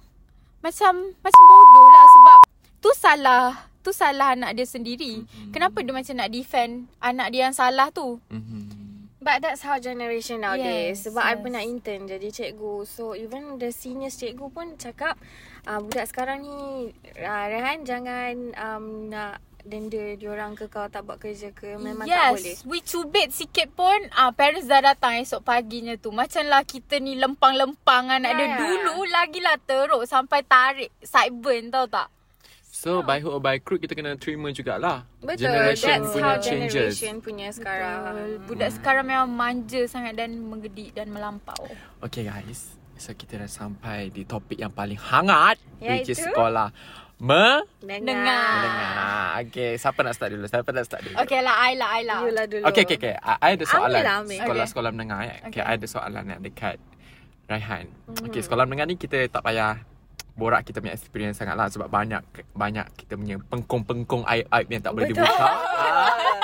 Macam 0.63 0.93
macam 1.21 1.43
bodoh 1.45 1.87
lah 1.91 2.05
sebab 2.07 2.39
Tu 2.81 2.91
salah 2.97 3.47
Tu 3.85 3.91
salah 3.93 4.39
anak 4.39 4.55
dia 4.57 4.65
sendiri 4.65 5.27
mm-hmm. 5.27 5.53
Kenapa 5.53 5.83
dia 5.83 5.93
macam 5.93 6.15
nak 6.17 6.31
defend 6.31 6.87
anak 7.03 7.29
dia 7.35 7.51
yang 7.51 7.57
salah 7.57 7.91
tu 7.91 8.23
mm-hmm. 8.31 8.81
But 9.21 9.45
that's 9.45 9.61
how 9.61 9.77
generation 9.77 10.41
nowadays. 10.41 10.97
Yes, 10.97 11.13
Sebab 11.13 11.21
I 11.21 11.37
yes. 11.37 11.41
pernah 11.45 11.61
intern 11.61 12.09
jadi 12.09 12.29
cikgu. 12.33 12.89
So 12.89 13.13
even 13.13 13.61
the 13.61 13.69
seniors 13.69 14.17
cikgu 14.17 14.49
pun 14.49 14.81
cakap 14.81 15.21
uh, 15.69 15.77
budak 15.77 16.09
sekarang 16.09 16.41
ni 16.41 16.89
uh, 17.21 17.45
Rehan 17.53 17.85
jangan 17.85 18.57
um, 18.57 19.13
nak 19.13 19.45
denda 19.65 20.17
diorang 20.17 20.57
ke 20.57 20.67
kau 20.67 20.89
tak 20.89 21.05
buat 21.05 21.21
kerja 21.21 21.53
ke. 21.53 21.77
Memang 21.77 22.09
yes, 22.09 22.17
tak 22.17 22.31
boleh. 22.37 22.57
we 22.67 22.79
cubit 22.81 23.29
sikit 23.31 23.69
pun 23.77 23.99
ah 24.17 24.33
parents 24.33 24.67
dah 24.67 24.81
datang 24.81 25.21
esok 25.21 25.45
paginya 25.45 25.95
tu. 26.01 26.09
Macam 26.11 26.43
lah 26.49 26.65
kita 26.65 26.97
ni 26.99 27.17
lempang-lempang 27.17 28.09
anak 28.09 28.33
dia 28.35 28.47
Yeah. 28.51 28.59
dulu 28.59 29.07
lagilah 29.07 29.57
teruk 29.63 30.03
sampai 30.09 30.41
tarik 30.43 30.91
sideburn 31.05 31.69
tau 31.69 31.87
tak? 31.87 32.09
So 32.71 33.05
by 33.05 33.21
hook 33.21 33.37
or 33.37 33.43
by 33.43 33.61
crook 33.61 33.85
kita 33.85 33.93
kena 33.93 34.17
terima 34.17 34.49
jugalah. 34.55 35.05
Betul. 35.21 35.53
Generation 35.53 36.01
that's 36.01 36.15
punya 36.17 36.25
how 36.25 36.37
changes. 36.41 36.73
generation 36.73 37.15
punya 37.21 37.49
sekarang. 37.53 37.99
Betul. 38.01 38.47
Budak 38.49 38.71
sekarang 38.81 39.05
memang 39.05 39.29
manja 39.29 39.83
sangat 39.85 40.17
dan 40.17 40.41
menggedik 40.41 40.97
dan 40.97 41.13
melampau. 41.13 41.69
Okay 42.01 42.25
guys. 42.25 42.80
So 43.01 43.17
kita 43.17 43.41
dah 43.41 43.49
sampai 43.49 44.13
di 44.13 44.29
topik 44.29 44.61
yang 44.61 44.69
paling 44.77 45.01
hangat. 45.01 45.57
Which 45.81 46.13
is 46.13 46.21
Iaitu? 46.21 46.37
sekolah. 46.37 46.69
Me 47.21 47.65
Dengar. 47.81 48.05
Dengar. 48.05 48.49
Dengar. 48.61 49.29
Okay, 49.45 49.71
siapa 49.81 50.05
nak 50.05 50.13
start 50.17 50.37
dulu? 50.37 50.45
Siapa 50.45 50.69
nak 50.69 50.85
start 50.85 51.01
dulu? 51.09 51.17
Okay 51.21 51.41
lah, 51.41 51.55
I 51.65 51.73
lah, 51.81 51.89
I 51.97 52.03
lah. 52.05 52.19
You 52.25 52.33
lah 52.37 52.45
dulu. 52.45 52.65
Okay, 52.69 52.85
okay, 52.85 52.97
okay. 53.01 53.15
I, 53.21 53.33
I 53.41 53.51
ada 53.57 53.65
soalan. 53.65 53.89
Ambil 53.89 54.05
lah, 54.05 54.17
ambil. 54.21 54.39
Sekolah-sekolah 54.45 54.91
menengah. 54.93 55.21
ya. 55.25 55.37
Okay. 55.49 55.61
Okay. 55.61 55.63
I 55.65 55.73
ada 55.81 55.87
soalan 55.89 56.25
yang 56.29 56.41
dekat 56.45 56.77
Raihan. 57.49 57.85
Okay, 58.29 58.41
sekolah 58.45 58.65
menengah 58.69 58.87
ni 58.89 58.97
kita 59.01 59.29
tak 59.33 59.45
payah 59.45 59.81
borak 60.37 60.65
kita 60.65 60.81
punya 60.81 60.97
experience 60.97 61.37
sangat 61.41 61.57
lah 61.57 61.69
sebab 61.69 61.93
banyak 61.93 62.23
banyak 62.57 62.87
kita 62.97 63.17
punya 63.17 63.37
pengkong-pengkong 63.49 64.25
aib-aib 64.25 64.67
yang 64.73 64.81
tak 64.85 64.93
boleh 64.93 65.09
Betul. 65.09 65.25
dibuka. 65.25 65.49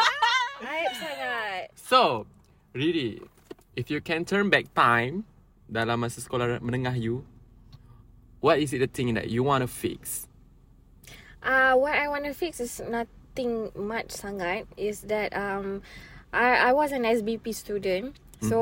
Aib 0.77 0.93
sangat. 0.97 1.63
So, 1.77 2.25
Riri, 2.77 3.21
if 3.77 3.89
you 3.89 4.01
can 4.05 4.25
turn 4.25 4.49
back 4.53 4.69
time 4.77 5.25
dalam 5.67 5.99
masa 5.99 6.23
sekolah 6.23 6.63
menengah 6.63 6.95
you, 6.95 7.27
what 8.41 8.59
is 8.59 8.73
it 8.73 8.79
the 8.79 8.91
thing 8.91 9.15
that 9.15 9.31
you 9.31 9.43
want 9.43 9.63
to 9.63 9.71
fix? 9.71 10.27
Uh, 11.43 11.75
what 11.75 11.95
I 11.95 12.09
want 12.09 12.25
to 12.27 12.35
fix 12.35 12.59
is 12.59 12.83
nothing 12.83 13.71
much 13.75 14.15
sangat. 14.15 14.67
Is 14.75 15.07
that 15.07 15.35
um, 15.35 15.83
I 16.35 16.71
I 16.71 16.73
was 16.73 16.91
an 16.91 17.03
SBP 17.07 17.55
student. 17.55 18.19
So 18.45 18.59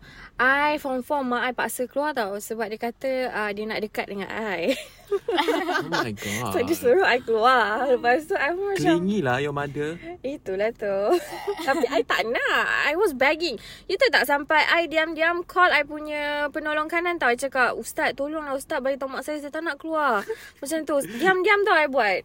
mm-hmm. 0.00 0.40
I 0.40 0.80
form 0.80 1.04
4 1.04 1.20
mak 1.28 1.42
I 1.44 1.52
paksa 1.52 1.84
keluar 1.84 2.16
tau 2.16 2.40
sebab 2.40 2.72
dia 2.72 2.80
kata 2.80 3.10
uh, 3.28 3.50
dia 3.52 3.68
nak 3.68 3.84
dekat 3.84 4.08
dengan 4.08 4.28
I. 4.32 4.72
Oh 5.08 5.88
my 5.88 6.12
god. 6.12 6.52
so 6.52 6.60
dia 6.60 6.76
suruh 6.76 7.04
I 7.04 7.20
keluar. 7.24 7.88
Lepas 7.88 8.28
tu 8.28 8.36
I 8.36 8.52
pun 8.52 8.76
macam 8.76 8.84
Clingy 9.00 9.24
lah 9.24 9.40
your 9.40 9.56
mother. 9.56 9.96
itulah 10.20 10.68
tu. 10.76 11.16
Tapi 11.64 11.84
I 11.88 12.04
tak 12.04 12.28
nak. 12.28 12.66
I 12.88 12.92
was 12.92 13.16
begging. 13.16 13.56
You 13.88 13.96
tahu 13.96 14.12
tak 14.12 14.28
sampai 14.28 14.68
I 14.68 14.84
diam-diam 14.84 15.48
call 15.48 15.72
I 15.72 15.84
punya 15.88 16.52
penolong 16.52 16.92
kanan 16.92 17.16
tau. 17.16 17.32
I 17.32 17.40
cakap, 17.40 17.72
Ustaz 17.76 18.12
tolonglah 18.16 18.52
Ustaz 18.52 18.84
bagi 18.84 19.00
tahu 19.00 19.16
mak 19.16 19.24
saya 19.24 19.40
saya 19.40 19.48
tak 19.48 19.64
nak 19.64 19.80
keluar. 19.80 20.28
Macam 20.60 20.78
tu. 20.84 21.00
Diam-diam 21.20 21.64
tau 21.64 21.76
I 21.76 21.88
buat. 21.88 22.20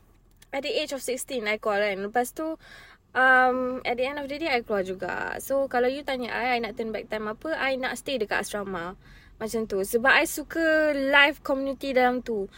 At 0.53 0.62
the 0.62 0.72
age 0.75 0.93
of 0.93 1.01
16 1.01 1.39
I 1.48 1.57
call 1.57 1.79
kan. 1.79 1.98
Lepas 2.03 2.36
tu 2.36 2.60
um, 3.13 3.82
at 3.86 3.98
the 3.98 4.05
end 4.05 4.20
of 4.20 4.27
the 4.27 4.38
day 4.38 4.50
I 4.50 4.65
keluar 4.65 4.84
juga. 4.84 5.38
So 5.39 5.70
kalau 5.70 5.88
you 5.88 6.01
tanya 6.05 6.34
I, 6.34 6.58
I 6.58 6.62
nak 6.62 6.77
turn 6.77 6.91
back 6.91 7.08
time 7.10 7.29
apa, 7.29 7.55
I 7.55 7.77
nak 7.77 7.98
stay 7.98 8.20
dekat 8.20 8.46
asrama. 8.46 8.98
Macam 9.41 9.65
tu. 9.65 9.82
Sebab 9.82 10.13
I 10.13 10.25
suka 10.29 10.93
live 10.93 11.41
community 11.41 11.93
dalam 11.93 12.22
tu. 12.22 12.50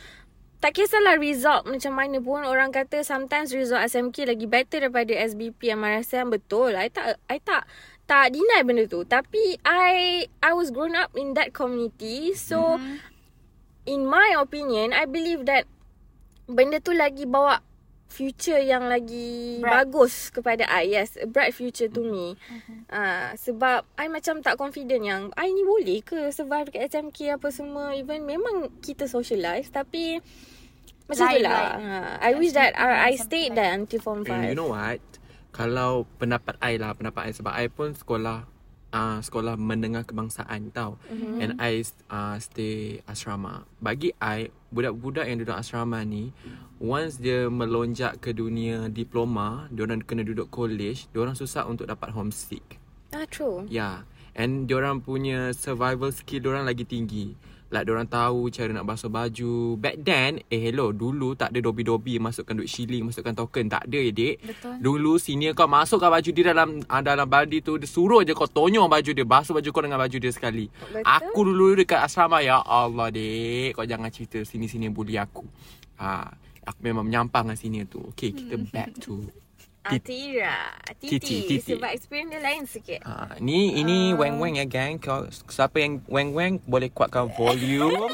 Tak 0.63 0.81
kisahlah 0.81 1.21
result 1.21 1.67
macam 1.69 1.93
mana 1.93 2.17
pun 2.17 2.41
orang 2.41 2.74
kata 2.74 3.05
sometimes 3.05 3.53
result 3.53 3.85
SMK 3.85 4.25
lagi 4.25 4.47
better 4.50 4.88
daripada 4.88 5.13
SBP 5.13 5.75
yang 5.75 5.83
MRSM 5.83 6.31
betul. 6.33 6.74
I 6.74 6.89
tak 6.89 7.21
I 7.29 7.38
tak 7.38 7.69
tak 8.09 8.33
deny 8.33 8.65
benda 8.65 8.89
tu. 8.89 9.05
Tapi 9.05 9.62
I 9.62 10.25
I 10.41 10.51
was 10.57 10.74
grown 10.74 10.97
up 10.97 11.13
in 11.13 11.38
that 11.38 11.53
community. 11.53 12.33
So 12.33 12.81
mm-hmm. 12.81 12.97
in 13.85 14.09
my 14.09 14.33
opinion, 14.41 14.95
I 14.95 15.05
believe 15.05 15.45
that 15.45 15.69
benda 16.50 16.81
tu 16.81 16.97
lagi 16.97 17.29
bawa 17.29 17.62
future 18.15 18.63
yang 18.63 18.88
lagi 18.88 19.60
Bright. 19.60 19.91
bagus 19.91 20.31
kepada 20.31 20.63
I. 20.72 20.95
Yes, 20.95 21.19
a 21.19 21.27
bright 21.27 21.51
future 21.51 21.91
to 21.91 22.00
me. 22.00 22.39
Mhm. 22.39 22.88
Ah, 22.88 23.36
sebab 23.36 23.84
I 24.00 24.07
macam 24.07 24.39
tak 24.39 24.55
confident 24.55 25.03
yang 25.03 25.22
I 25.36 25.51
ni 25.51 25.67
boleh 25.67 26.00
ke 26.00 26.31
survive 26.31 26.72
dekat 26.72 26.95
SMK 26.95 27.36
apa 27.36 27.51
semua. 27.51 27.91
Even 27.91 28.24
memang 28.24 28.72
kita 28.79 29.12
socialize 29.12 29.67
tapi 29.67 30.24
macam 31.12 31.27
tu 31.27 31.43
lah. 31.43 31.75
Ah, 31.75 32.12
I 32.24 32.39
wish 32.39 32.55
that 32.55 32.72
I, 32.79 33.12
I 33.12 33.19
stayed 33.19 33.53
there 33.53 33.75
until 33.75 34.00
form 34.00 34.24
5. 34.24 34.31
And 34.31 34.48
you 34.48 34.55
know 34.55 34.72
what? 34.72 35.03
Kalau 35.51 36.07
pendapat 36.15 36.55
I 36.63 36.79
lah, 36.79 36.95
pendapat 36.95 37.27
I 37.27 37.31
sebab 37.36 37.51
I 37.51 37.67
pun 37.67 37.91
sekolah 37.91 38.54
uh, 38.95 39.19
sekolah 39.19 39.59
menengah 39.59 40.07
kebangsaan 40.07 40.71
tau. 40.71 40.95
Mm-hmm. 41.11 41.43
And 41.43 41.51
I 41.59 41.83
uh, 42.07 42.39
stay 42.39 43.03
asrama. 43.03 43.67
Bagi 43.83 44.15
I, 44.23 44.47
budak-budak 44.71 45.27
yang 45.27 45.43
duduk 45.43 45.59
asrama 45.59 45.99
ni, 46.07 46.31
once 46.79 47.19
dia 47.19 47.51
melonjak 47.51 48.23
ke 48.23 48.31
dunia 48.31 48.87
diploma, 48.87 49.67
diorang 49.67 49.99
kena 49.99 50.23
duduk 50.23 50.47
college, 50.47 51.11
diorang 51.11 51.35
susah 51.35 51.67
untuk 51.67 51.91
dapat 51.91 52.15
homesick. 52.15 52.79
Ah, 53.11 53.27
true. 53.27 53.67
Yeah. 53.67 54.07
And 54.35 54.67
diorang 54.67 55.03
punya 55.03 55.55
survival 55.55 56.11
skill 56.11 56.43
diorang 56.43 56.67
lagi 56.67 56.83
tinggi. 56.87 57.35
Like 57.74 57.89
diorang 57.89 58.05
tahu 58.05 58.53
cara 58.53 58.69
nak 58.69 58.86
basuh 58.86 59.10
baju. 59.10 59.74
Back 59.81 60.05
then, 60.05 60.45
eh 60.53 60.69
hello, 60.69 60.93
dulu 60.93 61.34
tak 61.34 61.50
ada 61.50 61.65
dobi-dobi 61.65 62.22
masukkan 62.22 62.53
duit 62.53 62.69
shilling, 62.69 63.10
masukkan 63.10 63.34
token. 63.34 63.65
Tak 63.65 63.89
ada, 63.89 64.01
dek. 64.13 64.36
Betul. 64.38 64.74
Dulu 64.81 65.17
senior 65.17 65.57
kau 65.57 65.65
masukkan 65.65 66.13
baju 66.13 66.29
dia 66.29 66.45
dalam 66.53 66.81
ah, 66.86 67.01
dalam 67.01 67.25
baldi 67.25 67.65
tu, 67.65 67.81
dia 67.81 67.89
suruh 67.89 68.22
je 68.22 68.38
kau 68.38 68.45
tonyong 68.45 68.86
baju 68.86 69.12
dia, 69.12 69.25
basuh 69.25 69.57
baju 69.57 69.69
kau 69.74 69.81
dengan 69.81 69.98
baju 69.98 70.17
dia 70.17 70.29
sekali. 70.29 70.69
Betul. 70.69 71.01
Aku 71.01 71.39
dulu 71.41 71.74
dekat 71.74 72.05
asrama, 72.05 72.45
ya 72.45 72.62
Allah, 72.62 73.10
dek. 73.10 73.74
Kau 73.74 73.86
jangan 73.86 74.13
cerita 74.13 74.38
sini-sini 74.45 74.93
bully 74.93 75.17
aku. 75.17 75.45
Ha, 75.98 76.29
aku 76.69 76.79
memang 76.86 77.10
menyampang 77.10 77.50
dengan 77.50 77.57
senior 77.57 77.86
tu. 77.89 78.01
Okay, 78.13 78.29
kita 78.29 78.62
back 78.69 78.93
to 79.01 79.25
Atira. 79.88 80.58
Titi. 80.96 81.20
Titi, 81.20 81.36
Titi. 81.48 81.74
Sebab 81.74 81.89
experience 81.89 82.32
dia 82.32 82.42
lain 82.42 82.63
sikit. 82.65 83.00
Ha, 83.04 83.38
ni 83.38 83.75
ini 83.75 84.12
weng-weng 84.12 84.58
ya 84.58 84.65
gang. 84.65 84.98
Kau 84.98 85.24
siapa 85.30 85.77
yang 85.77 86.01
weng-weng 86.06 86.58
boleh 86.63 86.89
kuatkan 86.89 87.30
volume. 87.32 88.10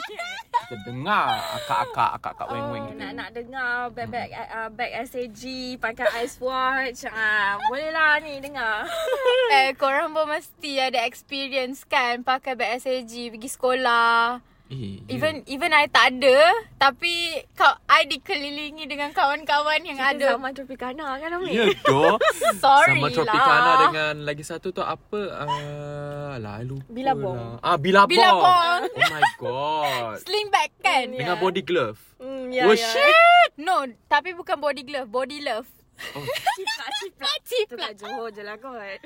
Kita 0.72 0.88
dengar 0.88 1.36
akak-akak 1.54 2.10
akak-akak 2.16 2.48
weng-weng 2.48 2.80
Oh, 2.82 2.90
kita. 2.90 3.00
nak 3.02 3.12
nak 3.14 3.30
dengar 3.36 3.72
bag 3.92 4.32
uh, 4.32 4.72
bag 4.72 4.92
SAG 5.04 5.44
pakai 5.78 6.08
ice 6.24 6.40
watch. 6.40 7.04
Ah, 7.08 7.60
boleh 7.68 7.92
lah 7.92 8.20
ni 8.20 8.40
dengar. 8.40 8.88
Eh, 9.52 9.76
korang 9.76 10.16
pun 10.16 10.32
mesti 10.32 10.80
ada 10.80 11.04
experience 11.04 11.84
kan 11.84 12.24
pakai 12.24 12.56
beg 12.56 12.80
SAG 12.80 13.12
pergi 13.30 13.50
sekolah. 13.52 14.40
Eh, 14.72 15.04
ya. 15.04 15.20
Even 15.20 15.44
even 15.46 15.68
I 15.70 15.84
tak 15.86 16.16
ada 16.16 16.48
tapi 16.80 17.12
kau 17.54 17.68
I 17.86 18.08
dikelilingi 18.08 18.88
dengan 18.88 19.12
kawan-kawan 19.12 19.84
yang 19.84 20.00
Kita 20.00 20.16
ada. 20.16 20.28
zaman 20.34 20.56
Tropicana 20.56 21.20
kan 21.20 21.30
Amir? 21.36 21.52
Ya 21.52 21.66
doh. 21.84 22.16
Sorry 22.64 22.96
Sama 22.96 23.06
lah. 23.06 23.12
Tropicana 23.12 23.72
dengan 23.84 24.14
lagi 24.24 24.44
satu 24.48 24.72
tu 24.72 24.80
apa? 24.80 25.22
Uh, 25.44 26.34
lah 26.40 26.64
lupa 26.64 26.88
Billabong. 26.88 27.60
lah. 27.60 27.68
Ah, 27.68 27.76
Billabong. 27.76 28.16
Billabong. 28.16 28.80
Oh 28.88 29.12
my 29.12 29.24
god. 29.36 30.16
Sling 30.24 30.48
bag 30.48 30.72
kan? 30.80 31.06
Dengan 31.12 31.36
body 31.36 31.62
glove. 31.62 32.00
Hmm, 32.16 32.48
ya, 32.48 32.64
oh 32.64 32.72
ya. 32.72 32.80
shit. 32.80 33.52
No, 33.60 33.84
tapi 34.08 34.32
bukan 34.32 34.56
body 34.56 34.88
glove, 34.88 35.12
body 35.12 35.44
love. 35.44 35.68
Oh, 36.16 36.24
Ciplak, 36.56 36.90
ciplak. 36.98 37.36
Itu 37.38 37.76
Ciplak. 37.76 37.92
Johor 37.94 38.32
je 38.32 38.42
lah 38.42 38.56
kot. 38.56 38.98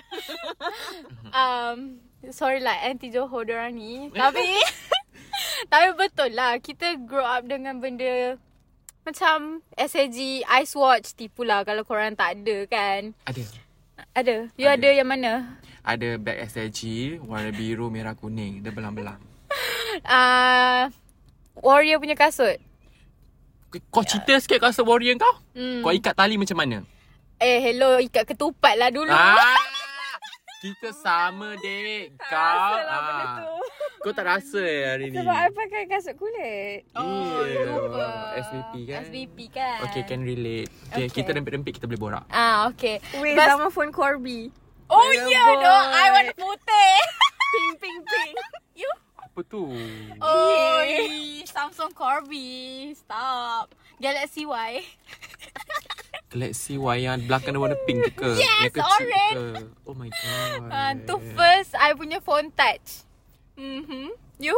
Um, 1.27 1.99
sorry 2.29 2.59
lah 2.59 2.77
anti 2.81 3.11
Johor 3.11 3.43
diorang 3.43 3.75
ni. 3.75 4.07
Tapi 4.11 4.45
tapi 5.71 5.87
betul 5.95 6.31
lah 6.33 6.57
kita 6.59 6.99
grow 7.03 7.23
up 7.23 7.47
dengan 7.47 7.79
benda 7.79 8.39
macam 9.05 9.61
SAG, 9.77 10.41
Ice 10.41 10.73
Watch 10.73 11.13
tipu 11.13 11.45
lah 11.45 11.61
kalau 11.61 11.85
korang 11.85 12.17
tak 12.17 12.41
ada 12.41 12.57
kan. 12.65 13.13
ada. 13.29 13.43
Ada. 14.17 14.49
You 14.57 14.67
Ada. 14.67 14.75
ada, 14.81 14.89
yang 14.91 15.07
mana? 15.07 15.31
Ada 15.85 16.17
bag 16.17 16.41
SAG 16.49 16.81
warna 17.21 17.53
biru, 17.53 17.87
merah, 17.93 18.17
kuning. 18.17 18.65
Dia 18.65 18.73
belang-belang. 18.73 19.21
Uh, 20.03 20.89
Warrior 21.65 22.01
punya 22.01 22.17
kasut. 22.17 22.59
Kau 23.91 24.03
cerita 24.07 24.39
sikit 24.39 24.59
kasut 24.63 24.87
warrior 24.87 25.19
kau? 25.19 25.35
Hmm. 25.51 25.83
Kau 25.83 25.91
ikat 25.91 26.15
tali 26.15 26.39
macam 26.39 26.55
mana? 26.55 26.77
Eh 27.39 27.59
hello 27.59 27.99
ikat 27.99 28.23
ketupat 28.23 28.79
lah 28.79 28.87
dulu. 28.87 29.11
Ah, 29.11 29.51
kita 30.65 30.89
sama 30.97 31.53
dek. 31.61 32.17
Kau 32.17 32.33
rasa 32.33 32.81
lah 32.81 32.99
benda 32.99 33.25
ah. 33.25 33.35
tu. 33.37 33.53
Kau 34.01 34.13
tak 34.13 34.25
rasa 34.25 34.61
eh 34.61 34.81
hari 34.89 35.13
ni? 35.13 35.17
Sebab 35.17 35.35
I 35.37 35.49
pakai 35.53 35.81
kasut 35.85 36.15
kulit. 36.17 36.89
Oh, 36.97 37.45
Yeah. 37.45 37.69
lupa. 37.69 38.07
SVP 38.41 38.73
kan? 38.89 39.01
SVP 39.05 39.37
kan. 39.53 39.77
Okay, 39.85 40.01
can 40.09 40.25
relate. 40.25 40.69
Okay, 40.89 41.05
Okay. 41.05 41.21
kita 41.21 41.37
rempit-rempit 41.37 41.77
kita 41.77 41.85
boleh 41.85 42.01
borak. 42.01 42.23
Ah, 42.33 42.65
okay. 42.65 42.97
Weh, 43.21 43.37
Bas- 43.37 43.53
sama 43.53 43.69
phone 43.69 43.93
Corby. 43.93 44.49
Oh, 44.89 45.01
Yeah, 45.09 45.25
ya 45.25 45.33
yeah, 45.33 45.45
boy. 45.53 45.97
I 45.97 46.05
warna 46.13 46.33
putih. 46.33 46.93
Ping, 47.53 47.73
ping, 47.77 47.99
ping. 48.01 48.33
you? 48.77 48.89
Apa 49.17 49.39
tu? 49.45 49.69
Oh, 50.17 50.79
Samsung 51.45 51.93
Corby. 51.93 52.89
Stop. 52.93 53.73
Galaxy 54.01 54.49
Y. 54.49 54.81
Galaxy 56.27 56.75
Y 56.75 56.97
yang 57.01 57.19
belakang 57.23 57.51
dia 57.51 57.61
warna 57.61 57.77
pink 57.83 57.99
tu 58.03 58.11
ke? 58.13 58.29
Yes, 58.41 58.49
yang 58.61 58.73
kecil 58.73 59.05
orange. 59.05 59.35
ke? 59.35 59.45
Oh 59.83 59.95
my 59.95 60.09
god. 60.09 60.59
Uh, 60.67 60.91
tu 61.03 61.15
first, 61.33 61.71
I 61.73 61.93
punya 61.93 62.19
phone 62.19 62.49
touch. 62.51 63.05
Mm-hmm. 63.55 64.11
You? 64.37 64.57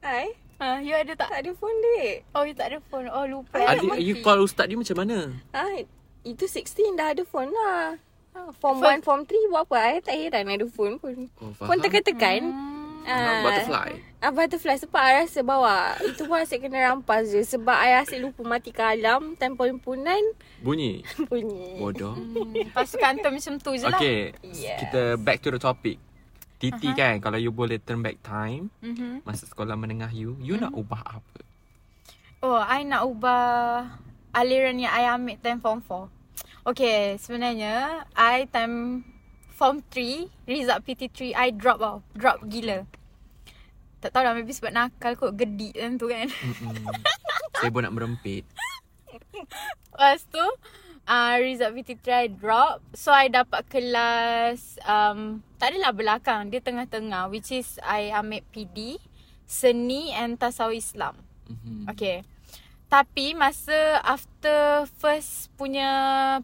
Hai. 0.00 0.36
Uh, 0.54 0.78
you 0.78 0.94
ada 0.94 1.12
tak? 1.14 1.28
Tak 1.28 1.40
ada 1.42 1.50
phone 1.52 1.78
dek. 1.80 2.28
Oh, 2.32 2.44
you 2.44 2.54
tak 2.54 2.72
ada 2.72 2.78
phone. 2.86 3.08
Oh, 3.08 3.24
lupa. 3.24 3.58
Adik, 3.58 3.98
you 3.98 4.20
call 4.20 4.38
ustaz 4.38 4.68
dia 4.68 4.76
macam 4.76 4.96
mana? 4.96 5.32
Hai. 5.50 5.88
Itu 6.22 6.44
16 6.44 6.94
dah 6.94 7.12
ada 7.12 7.22
phone 7.24 7.50
lah. 7.50 8.00
Oh, 8.34 8.50
Form 8.58 8.80
First- 8.80 9.02
1, 9.02 9.06
Form 9.06 9.22
3 9.24 9.50
buat 9.52 9.64
apa? 9.66 9.76
I 9.78 10.02
tak 10.02 10.14
heran 10.14 10.50
ada 10.50 10.66
phone 10.66 10.98
pun. 10.98 11.28
Oh, 11.38 11.52
Phone 11.54 11.80
tekan-tekan. 11.80 12.40
Hmm. 12.50 13.04
Ah, 13.04 13.44
butterfly. 13.44 13.90
Ah, 14.24 14.32
butterfly. 14.32 14.80
Sebab 14.80 14.96
I 14.96 15.28
rasa 15.28 15.44
bawa. 15.44 16.00
Itu 16.00 16.24
pun 16.24 16.40
asyik 16.40 16.64
kena 16.64 16.88
rampas 16.88 17.28
je. 17.28 17.44
Sebab 17.44 17.76
I 17.76 18.00
asyik 18.00 18.24
lupa 18.24 18.40
matikan 18.40 18.96
alam. 18.96 19.36
Time 19.36 19.52
perhimpunan 19.52 20.22
Bunyi. 20.64 21.04
bunyi. 21.28 21.76
Bodoh. 21.76 22.16
Hmm, 22.16 22.56
Lepas 22.56 22.88
tu 22.88 22.96
kantor 22.96 23.36
macam 23.36 23.54
tu 23.60 23.70
je 23.76 23.84
lah. 23.84 24.00
Okay, 24.00 24.32
Yes. 24.40 24.80
kita 24.80 25.20
back 25.20 25.44
to 25.44 25.52
the 25.52 25.60
topic. 25.60 26.00
Titi 26.56 26.88
uh-huh. 26.88 26.96
kan, 26.96 27.20
kalau 27.20 27.36
you 27.36 27.52
boleh 27.52 27.76
turn 27.76 28.00
back 28.00 28.24
time, 28.24 28.72
Mm-hmm. 28.80 29.28
masa 29.28 29.44
sekolah 29.44 29.76
menengah 29.76 30.08
you, 30.08 30.40
you 30.40 30.56
nak 30.56 30.72
ubah 30.72 31.20
apa? 31.20 31.40
Oh, 32.40 32.56
I 32.56 32.80
nak 32.88 33.04
ubah 33.04 33.84
aliran 34.32 34.80
yang 34.80 34.88
I 34.88 35.04
ambil 35.12 35.36
time 35.44 35.60
form 35.60 35.84
4. 35.84 36.08
Okay, 36.72 37.20
sebenarnya 37.20 38.08
I 38.16 38.48
time 38.48 39.04
form 39.52 39.84
3, 39.92 40.32
result 40.48 40.80
PT3, 40.88 41.36
I 41.36 41.52
drop 41.52 41.76
tau. 41.76 42.00
Drop 42.16 42.40
gila. 42.48 42.88
Tak 44.04 44.12
tahu 44.12 44.20
lah, 44.20 44.36
maybe 44.36 44.52
sebab 44.52 44.76
nakal 44.76 45.16
kot, 45.16 45.32
gedik 45.32 45.72
kan 45.72 45.96
tu 45.96 46.12
kan. 46.12 46.28
Mm-mm. 46.28 46.76
Saya 47.56 47.72
pun 47.72 47.88
nak 47.88 47.96
merempit. 47.96 48.44
Lepas 49.96 50.28
tu, 50.28 50.44
uh, 51.08 51.34
result 51.40 51.72
PT3 51.72 52.04
I 52.12 52.26
drop. 52.28 52.84
So, 52.92 53.16
I 53.16 53.32
dapat 53.32 53.64
kelas, 53.72 54.76
um, 54.84 55.40
tak 55.56 55.72
adalah 55.72 55.96
belakang, 55.96 56.52
dia 56.52 56.60
tengah-tengah. 56.60 57.32
Which 57.32 57.48
is, 57.48 57.80
I 57.80 58.12
ambil 58.12 58.44
PD, 58.52 59.00
Seni 59.48 60.12
and 60.12 60.36
Tasawuf 60.36 60.76
Islam. 60.76 61.16
Mm-hmm. 61.48 61.88
Okay. 61.96 62.28
Tapi 62.92 63.32
masa 63.32 64.04
after 64.04 64.84
first 65.00 65.48
punya 65.56 65.88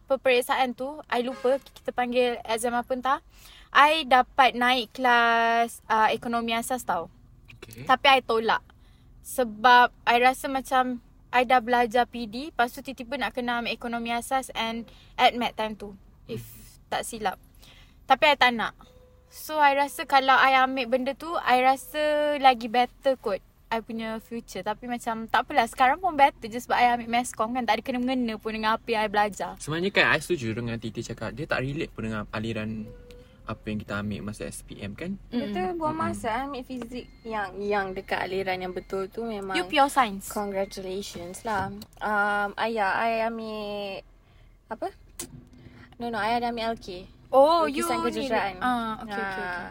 peperiksaan 0.08 0.72
tu, 0.72 0.96
I 1.12 1.20
lupa 1.20 1.60
kita 1.76 1.92
panggil 1.92 2.40
exam 2.48 2.72
apa 2.72 2.90
entah. 2.96 3.20
I 3.70 4.02
dapat 4.08 4.58
naik 4.58 4.96
kelas 4.96 5.84
uh, 5.86 6.08
ekonomi 6.08 6.56
asas 6.56 6.82
tau. 6.82 7.12
Okay. 7.60 7.84
Tapi 7.84 8.06
I 8.08 8.20
tolak. 8.24 8.62
Sebab 9.20 9.92
I 10.08 10.16
rasa 10.18 10.48
macam 10.48 11.04
I 11.30 11.46
dah 11.46 11.62
belajar 11.62 12.10
PD, 12.10 12.50
lepas 12.50 12.74
tu 12.74 12.82
tiba-tiba 12.82 13.20
nak 13.20 13.36
kena 13.36 13.62
ambil 13.62 13.70
ekonomi 13.70 14.10
asas 14.10 14.50
and 14.58 14.88
admit 15.14 15.54
time 15.54 15.78
tu. 15.78 15.94
If 16.26 16.42
tak 16.90 17.06
silap. 17.06 17.38
Tapi 18.10 18.34
I 18.34 18.36
tak 18.36 18.50
nak. 18.56 18.74
So 19.30 19.62
I 19.62 19.78
rasa 19.78 20.02
kalau 20.10 20.34
I 20.34 20.58
ambil 20.58 20.90
benda 20.90 21.14
tu, 21.14 21.30
I 21.38 21.62
rasa 21.62 22.34
lagi 22.42 22.66
better 22.66 23.14
kot. 23.14 23.38
I 23.70 23.78
punya 23.86 24.18
future 24.18 24.66
Tapi 24.66 24.90
macam 24.90 25.30
Tak 25.30 25.46
apalah 25.46 25.62
Sekarang 25.70 26.02
pun 26.02 26.18
better 26.18 26.50
je 26.50 26.58
Sebab 26.58 26.74
I 26.74 26.98
ambil 26.98 27.22
meskom 27.22 27.54
kan 27.54 27.62
Tak 27.62 27.78
ada 27.78 27.82
kena-mengena 27.86 28.34
pun 28.34 28.50
Dengan 28.50 28.74
apa 28.74 28.88
yang 28.90 29.06
I 29.06 29.10
belajar 29.10 29.54
Sebenarnya 29.62 29.90
kan, 29.94 30.10
I 30.10 30.18
setuju 30.18 30.58
dengan 30.58 30.74
Titi 30.82 31.06
cakap, 31.06 31.30
dia 31.38 31.46
tak 31.46 31.62
relate 31.62 31.94
pun 31.94 32.10
dengan 32.10 32.26
aliran 32.34 32.90
apa 33.50 33.64
yang 33.66 33.78
kita 33.78 33.94
ambil 33.98 34.20
masa 34.22 34.46
SPM 34.46 34.94
kan? 34.94 35.18
Betul 35.28 35.74
buang 35.74 35.98
masa 35.98 36.46
ambil 36.46 36.62
fizik 36.62 37.10
yang 37.20 37.58
yang 37.58 37.90
dekat 37.90 38.22
aliran 38.22 38.62
yang 38.62 38.70
betul 38.70 39.10
tu 39.10 39.26
memang 39.26 39.58
You 39.58 39.66
pure 39.66 39.90
science. 39.90 40.30
Congratulations 40.30 41.42
lah. 41.42 41.74
Um, 41.98 42.54
ayah, 42.56 42.94
I 42.96 43.26
ambil 43.26 44.06
apa? 44.70 44.88
No, 45.98 46.08
no, 46.08 46.16
I 46.16 46.38
ada 46.38 46.48
ambil 46.48 46.72
LK. 46.72 47.10
Oh, 47.28 47.66
you 47.66 47.82
Lukisan 47.82 47.98
ni. 47.98 48.04
kejuruteraan. 48.06 48.54
Ah, 48.58 49.02
okay, 49.02 49.12
okay, 49.12 49.22
okay. 49.22 49.44
Ah. 49.44 49.70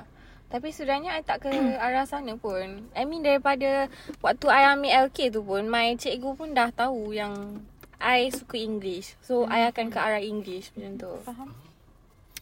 Tapi 0.49 0.67
sebenarnya 0.69 1.11
I 1.13 1.21
tak 1.21 1.37
ke 1.41 1.49
arah 1.85 2.03
sana 2.03 2.35
pun. 2.35 2.89
I 2.91 3.03
mean 3.03 3.23
daripada 3.23 3.87
waktu 4.19 4.45
I 4.47 4.69
ambil 4.69 5.07
LK 5.07 5.31
tu 5.31 5.41
pun, 5.41 5.63
my 5.65 5.95
cikgu 5.95 6.35
pun 6.35 6.51
dah 6.51 6.69
tahu 6.69 7.11
yang 7.11 7.63
I 7.99 8.27
suka 8.29 8.55
English. 8.55 9.15
So, 9.19 9.43
Hmm. 9.43 9.51
I 9.51 9.67
akan 9.67 9.87
ke 9.87 9.99
arah 9.99 10.19
English 10.19 10.71
macam 10.73 10.93
tu. 10.95 11.13
Faham. 11.23 11.49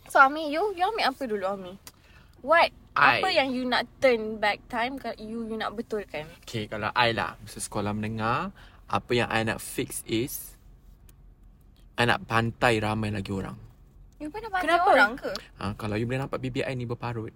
So, 0.07 0.19
Ami, 0.19 0.47
you, 0.47 0.71
you 0.71 0.83
ambil 0.83 1.05
apa 1.05 1.23
dulu, 1.23 1.45
Ami? 1.45 1.73
What? 2.39 2.71
I- 2.93 3.19
Apa 3.19 3.29
yang 3.29 3.51
you 3.51 3.61
nak 3.61 3.85
turn 3.99 4.39
back 4.39 4.57
time, 4.65 4.97
ke- 4.97 5.19
you 5.19 5.45
you 5.45 5.53
nak 5.53 5.77
betulkan? 5.77 6.25
Okay, 6.41 6.65
kalau 6.65 6.89
I 6.91 7.13
lah, 7.13 7.37
masa 7.37 7.59
sekolah 7.59 7.93
menengah, 7.93 8.49
apa 8.87 9.11
yang 9.13 9.29
I 9.29 9.45
nak 9.45 9.59
fix 9.59 10.01
is, 10.03 10.57
I 11.93 12.05
nak 12.05 12.25
pantai 12.25 12.81
ramai 12.81 13.13
lagi 13.13 13.29
orang. 13.29 13.53
You 14.17 14.33
pernah 14.33 14.49
bantu 14.49 14.65
Kenapa? 14.65 14.89
orang 14.89 15.13
ke? 15.13 15.31
Ha, 15.61 15.77
kalau 15.77 15.93
you 15.93 16.09
boleh 16.09 16.25
nampak 16.25 16.41
bibi 16.41 16.65
I 16.65 16.73
ni 16.73 16.89
berparut, 16.89 17.29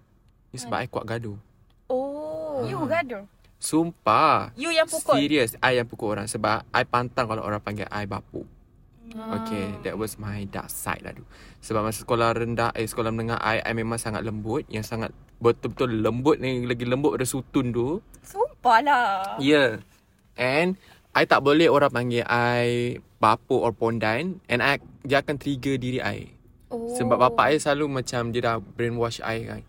ni 0.49 0.57
sebab 0.57 0.81
I 0.81 0.89
kuat 0.89 1.05
gaduh. 1.05 1.37
Oh, 1.85 2.65
you 2.65 2.81
gaduh. 2.89 3.21
Sumpah. 3.61 4.49
You 4.57 4.73
yang 4.73 4.89
pukul. 4.89 5.21
Serius, 5.21 5.53
I 5.61 5.77
yang 5.77 5.85
pukul 5.85 6.17
orang 6.17 6.25
sebab 6.25 6.65
I 6.67 6.81
pantang 6.81 7.29
kalau 7.29 7.45
orang 7.45 7.61
panggil 7.61 7.85
I 7.85 8.09
bapuk. 8.09 8.49
Ah. 9.17 9.43
Okay, 9.43 9.75
that 9.83 9.95
was 9.99 10.15
my 10.15 10.47
dark 10.47 10.71
side 10.71 11.03
lah 11.03 11.11
tu. 11.11 11.23
Sebab 11.63 11.83
masa 11.83 12.03
sekolah 12.03 12.35
rendah, 12.35 12.71
eh 12.75 12.87
sekolah 12.87 13.11
menengah 13.11 13.39
I, 13.43 13.59
I 13.63 13.71
memang 13.75 13.99
sangat 13.99 14.23
lembut. 14.23 14.67
Yang 14.71 14.91
sangat 14.91 15.11
betul-betul 15.41 15.99
lembut 15.99 16.39
ni, 16.39 16.63
lagi 16.63 16.87
lembut 16.87 17.19
pada 17.19 17.27
sutun 17.27 17.75
tu. 17.75 17.99
Sumpah 18.23 18.79
lah. 18.83 19.35
Yeah. 19.41 19.83
And 20.39 20.79
I 21.11 21.27
tak 21.27 21.43
boleh 21.43 21.67
orang 21.67 21.91
panggil 21.91 22.23
I 22.23 22.95
bapuk 23.19 23.59
or 23.59 23.75
pondan. 23.75 24.39
And 24.47 24.63
I, 24.63 24.79
dia 25.03 25.19
akan 25.19 25.35
trigger 25.35 25.75
diri 25.75 25.99
I. 25.99 26.31
Oh. 26.71 26.95
Sebab 26.95 27.19
bapak 27.19 27.51
I 27.51 27.59
selalu 27.59 27.99
macam 28.01 28.31
dia 28.31 28.41
dah 28.47 28.55
brainwash 28.63 29.19
I 29.19 29.37
kan. 29.43 29.61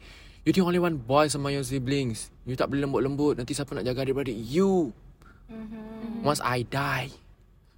You 0.43 0.51
the 0.51 0.63
only 0.63 0.83
one 0.83 0.99
boy 0.99 1.31
sama 1.31 1.55
your 1.55 1.63
siblings. 1.63 2.35
You 2.47 2.59
tak 2.59 2.71
boleh 2.71 2.83
lembut-lembut. 2.83 3.39
Nanti 3.39 3.55
siapa 3.55 3.79
nak 3.79 3.87
jaga 3.87 4.03
adik-beradik? 4.03 4.35
You. 4.35 4.91
Mm-hmm. 5.47 6.27
Once 6.27 6.43
I 6.43 6.67
die. 6.67 7.22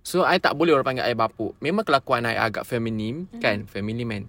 So, 0.04 0.20
I 0.28 0.36
tak 0.36 0.60
boleh 0.60 0.76
orang 0.76 0.84
panggil 0.84 1.08
I 1.08 1.16
bapuk. 1.16 1.56
Memang 1.64 1.80
kelakuan 1.80 2.28
I 2.28 2.36
agak 2.36 2.68
feminim. 2.68 3.24
Mm-hmm. 3.24 3.40
Kan? 3.40 3.64
Feminine 3.64 4.04
man. 4.04 4.24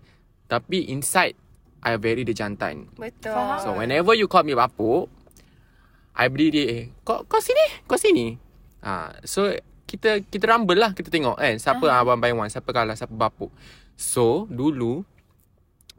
Tapi 0.47 0.87
inside, 0.87 1.35
I 1.83 1.99
very 1.99 2.23
the 2.23 2.31
jantan. 2.31 2.89
Betul. 2.95 3.35
So, 3.61 3.75
whenever 3.75 4.15
you 4.15 4.31
call 4.31 4.47
me 4.47 4.55
bapuk, 4.55 5.11
I 6.15 6.31
beri 6.31 6.47
dia, 6.47 6.63
eh, 6.63 6.83
kau, 7.03 7.27
kau 7.27 7.43
sini, 7.43 7.83
kau 7.91 7.99
sini. 7.99 8.39
Ha, 8.87 9.19
so, 9.27 9.51
kita 9.83 10.23
kita 10.23 10.47
rumble 10.47 10.79
lah. 10.79 10.95
Kita 10.95 11.11
tengok 11.11 11.35
kan. 11.35 11.59
Siapa 11.59 11.83
uh-huh. 11.83 12.01
abang 12.07 12.23
by 12.23 12.31
one, 12.31 12.47
siapa 12.47 12.71
kalah, 12.71 12.95
siapa 12.95 13.11
bapuk. 13.11 13.51
So, 13.99 14.47
dulu, 14.47 15.03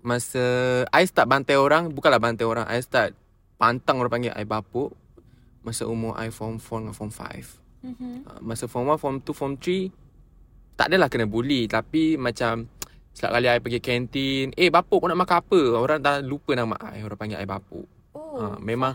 masa 0.01 0.41
I 0.89 1.05
start 1.05 1.29
bantai 1.29 1.61
orang, 1.61 1.93
bukanlah 1.93 2.19
bantai 2.19 2.49
orang. 2.49 2.65
I 2.65 2.81
start 2.81 3.13
pantang 3.61 4.01
orang 4.01 4.13
panggil 4.13 4.33
I 4.33 4.49
bapuk. 4.49 4.97
Masa 5.61 5.85
umur 5.85 6.17
I 6.17 6.33
form 6.33 6.63
4 6.63 6.89
dengan 6.89 6.95
form 6.97 7.13
5. 7.13 7.66
Mm-hmm. 7.87 8.43
Masa 8.43 8.67
form 8.67 8.91
1, 8.91 8.99
form 8.99 9.17
2, 9.23 9.31
form 9.31 9.55
3, 9.55 9.95
tak 10.75 10.91
adalah 10.91 11.07
kena 11.07 11.31
bully. 11.31 11.71
Tapi 11.71 12.19
macam, 12.19 12.67
setiap 13.15 13.31
kali 13.33 13.47
I 13.47 13.63
pergi 13.63 13.81
kantin, 13.81 14.51
eh 14.53 14.69
bapuk 14.69 15.01
kau 15.01 15.09
nak 15.09 15.23
makan 15.23 15.39
apa? 15.41 15.61
Orang 15.79 15.99
dah 16.03 16.19
lupa 16.19 16.53
nama 16.53 16.75
I. 16.93 17.01
Orang 17.01 17.17
panggil 17.17 17.39
I 17.39 17.47
bapuk. 17.47 17.87
Oh, 18.13 18.37
Ha, 18.37 18.61
memang 18.61 18.93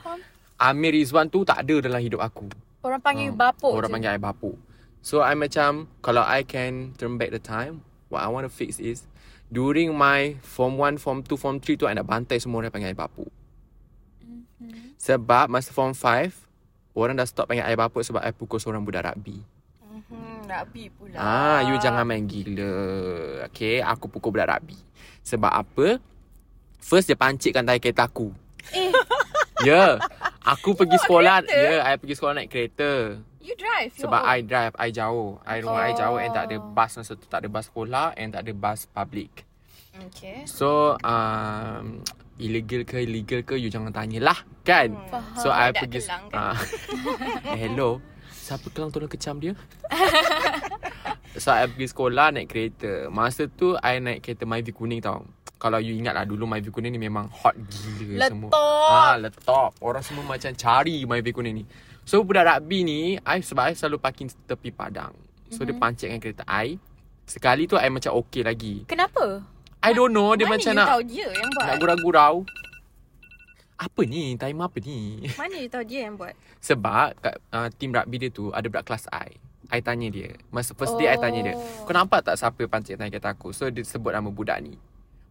Amir 0.62 0.94
Rizwan 0.94 1.26
tu 1.26 1.42
tak 1.42 1.66
ada 1.66 1.82
dalam 1.82 1.98
hidup 1.98 2.22
aku. 2.22 2.46
Orang 2.86 3.02
panggil 3.02 3.34
Ah, 3.34 3.50
bapuk 3.50 3.74
Orang 3.74 3.90
je. 3.90 3.94
panggil 3.98 4.12
I 4.14 4.22
bapuk. 4.22 4.58
So 5.02 5.26
I 5.26 5.34
macam 5.34 5.90
kalau 6.06 6.22
I 6.22 6.46
can 6.46 6.94
turn 6.94 7.18
back 7.18 7.34
the 7.34 7.42
time, 7.42 7.82
what 8.14 8.22
I 8.22 8.30
want 8.30 8.46
to 8.46 8.54
fix 8.54 8.78
is 8.78 9.10
during 9.50 9.98
my 9.98 10.38
form 10.46 10.78
1, 10.78 11.02
form 11.02 11.26
2, 11.26 11.34
form 11.34 11.58
3 11.58 11.74
tu 11.74 11.90
I 11.90 11.98
nak 11.98 12.06
bantai 12.06 12.38
semua 12.38 12.62
orang 12.62 12.70
panggil 12.70 12.94
I 12.94 12.98
bapuk. 12.98 13.30
Mm-hmm. 14.22 14.94
Sebab 15.02 15.50
masa 15.50 15.74
form 15.74 15.98
5 15.98 16.51
Orang 16.92 17.16
dah 17.16 17.28
stop 17.28 17.48
panggil 17.48 17.64
I 17.64 17.80
bapuk 17.80 18.04
sebab 18.04 18.20
I 18.20 18.36
pukul 18.36 18.60
seorang 18.60 18.84
budak 18.84 19.08
rugby. 19.08 19.40
Hmm, 20.12 20.44
Rabi 20.44 20.92
pula. 20.92 21.16
Ah, 21.16 21.60
you 21.64 21.80
jangan 21.80 22.04
main 22.04 22.28
gila. 22.28 22.72
Okay, 23.48 23.80
aku 23.80 24.12
pukul 24.12 24.36
budak 24.36 24.60
rugby. 24.60 24.76
Sebab 25.24 25.48
apa? 25.48 26.02
First 26.82 27.08
dia 27.08 27.16
pancitkan 27.16 27.64
tayar 27.64 27.80
kereta 27.80 28.10
aku. 28.10 28.34
Eh, 28.76 28.92
Ya. 29.62 29.78
Yeah. 29.78 29.92
Aku 30.42 30.74
pergi 30.74 30.98
sekolah. 30.98 31.46
Ya, 31.46 31.54
yeah, 31.54 31.80
I 31.86 31.94
pergi 32.02 32.18
sekolah 32.18 32.34
naik 32.34 32.50
kereta. 32.50 33.22
you 33.42 33.54
drive. 33.58 33.94
Sebab 33.98 34.22
own. 34.22 34.34
I 34.34 34.38
drive, 34.42 34.74
I 34.78 34.90
jauh. 34.90 35.38
I 35.46 35.62
rumah 35.62 35.82
oh. 35.82 35.90
I 35.90 35.94
jauh 35.94 36.18
and 36.18 36.34
tak 36.34 36.46
ada 36.50 36.58
Oh. 36.58 36.74
bus 36.74 36.92
masa 36.98 37.14
tu. 37.14 37.26
Tak 37.30 37.46
ada 37.46 37.50
bus 37.50 37.66
sekolah 37.70 38.08
and 38.18 38.34
tak 38.34 38.42
ada 38.46 38.52
bus 38.58 38.90
public. 38.90 39.46
Okay. 40.10 40.46
So, 40.50 40.98
um, 41.06 42.02
illegal 42.42 42.82
ke 42.84 43.06
illegal 43.06 43.46
ke 43.46 43.56
you 43.62 43.70
jangan 43.70 43.94
tanyalah 43.94 44.36
kan. 44.66 44.98
Faham. 45.08 45.38
So 45.38 45.54
I 45.54 45.70
Budak 45.70 45.82
pergi 45.86 46.00
Kelang 46.02 46.26
kan? 46.34 46.42
ah. 46.52 46.58
eh, 47.54 47.60
hello. 47.70 48.02
Siapa 48.34 48.68
kelang 48.74 48.90
tolong 48.90 49.08
kecam 49.08 49.38
dia? 49.38 49.54
so 51.42 51.54
I 51.54 51.70
pergi 51.70 51.88
sekolah 51.94 52.34
naik 52.34 52.50
kereta. 52.50 53.08
Masa 53.14 53.46
tu 53.46 53.78
I 53.80 54.02
naik 54.02 54.26
kereta 54.26 54.50
Myvi 54.50 54.74
kuning 54.74 55.00
tau. 55.00 55.24
Kalau 55.62 55.78
you 55.78 55.94
ingat 55.94 56.18
lah 56.18 56.26
dulu 56.26 56.50
Myvi 56.50 56.74
kuning 56.74 56.90
ni 56.90 57.00
memang 57.00 57.30
hot 57.30 57.54
gila 57.70 58.28
semua. 58.28 58.50
Letop. 58.50 58.90
Ah, 58.90 59.16
letop. 59.22 59.72
Orang 59.78 60.02
semua 60.02 60.26
macam 60.26 60.52
cari 60.58 61.06
Myvi 61.06 61.32
kuning 61.32 61.56
ni. 61.62 61.64
So 62.02 62.26
budak 62.26 62.50
rugby 62.50 62.82
ni, 62.82 63.22
I 63.22 63.46
sebab 63.46 63.72
I 63.72 63.74
selalu 63.78 64.02
parking 64.02 64.34
tepi 64.50 64.74
padang. 64.74 65.14
So 65.54 65.62
mm-hmm. 65.62 65.66
dia 65.70 65.76
pancitkan 65.78 66.20
kereta 66.20 66.44
I. 66.50 66.82
Sekali 67.30 67.70
tu 67.70 67.78
I 67.78 67.88
macam 67.94 68.18
okay 68.18 68.42
lagi. 68.42 68.84
Kenapa? 68.90 69.46
I 69.82 69.92
don't 69.98 70.14
know 70.14 70.38
dia 70.38 70.46
Mana 70.46 70.62
macam 70.62 70.72
nak 70.78 70.88
tahu 70.94 71.04
dia 71.10 71.28
yang 71.34 71.50
buat? 71.58 71.66
nak 71.66 71.76
gurau-gurau. 71.82 72.36
Apa 73.82 74.02
ni? 74.06 74.38
Timer 74.38 74.70
apa 74.70 74.78
ni? 74.78 75.26
Mana 75.42 75.58
you 75.58 75.70
tahu 75.74 75.82
dia 75.90 76.06
yang 76.06 76.14
buat? 76.22 76.38
Sebab 76.62 77.18
kat 77.18 77.36
uh, 77.50 77.68
team 77.74 77.90
rugby 77.90 78.22
dia 78.22 78.30
tu 78.30 78.54
ada 78.54 78.70
budak 78.70 78.86
kelas 78.86 79.10
I. 79.10 79.42
I 79.74 79.82
tanya 79.82 80.14
dia. 80.14 80.38
Masa 80.54 80.78
first 80.78 80.94
day 81.02 81.10
I 81.10 81.18
tanya 81.18 81.42
dia. 81.42 81.56
Oh. 81.58 81.90
Kau 81.90 81.94
nampak 81.98 82.22
tak 82.22 82.38
siapa 82.38 82.62
pancit 82.70 83.02
tanya 83.02 83.10
kereta 83.10 83.34
aku? 83.34 83.50
So 83.50 83.74
dia 83.74 83.82
sebut 83.82 84.14
nama 84.14 84.30
budak 84.30 84.62
ni. 84.62 84.78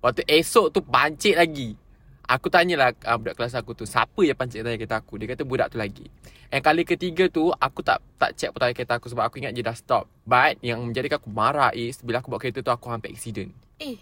Waktu 0.02 0.26
esok 0.26 0.74
tu 0.74 0.82
pancit 0.82 1.38
lagi. 1.38 1.78
Aku 2.26 2.50
tanyalah 2.50 2.90
uh, 3.06 3.18
budak 3.22 3.38
kelas 3.38 3.54
aku 3.54 3.78
tu. 3.78 3.86
Siapa 3.86 4.18
yang 4.26 4.34
pancit 4.34 4.66
tanya 4.66 4.74
kereta 4.74 4.98
aku? 4.98 5.14
Dia 5.22 5.30
kata 5.30 5.46
budak 5.46 5.70
tu 5.70 5.78
lagi. 5.78 6.10
And 6.50 6.58
kali 6.58 6.82
ketiga 6.82 7.30
tu 7.30 7.54
aku 7.54 7.86
tak 7.86 8.02
tak 8.18 8.34
check 8.34 8.50
tayar 8.50 8.74
kereta 8.74 8.98
aku 8.98 9.06
sebab 9.06 9.30
aku 9.30 9.38
ingat 9.38 9.54
dia 9.54 9.62
dah 9.62 9.78
stop. 9.78 10.10
But 10.26 10.58
yang 10.58 10.82
menjadikan 10.82 11.22
aku 11.22 11.30
marah 11.30 11.70
is 11.70 12.02
bila 12.02 12.18
aku 12.18 12.34
bawa 12.34 12.42
kereta 12.42 12.66
tu 12.66 12.74
aku 12.74 12.90
hampir 12.90 13.14
accident. 13.14 13.54
Eh, 13.78 13.94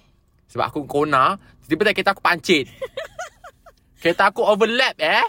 Sebab 0.49 0.65
aku 0.73 0.81
kona 0.89 1.37
Tiba-tiba 1.69 1.93
kereta 1.93 2.17
aku 2.17 2.25
pancit. 2.25 2.65
Kereta 4.01 4.33
aku 4.33 4.41
overlap 4.41 4.97
eh? 4.97 5.21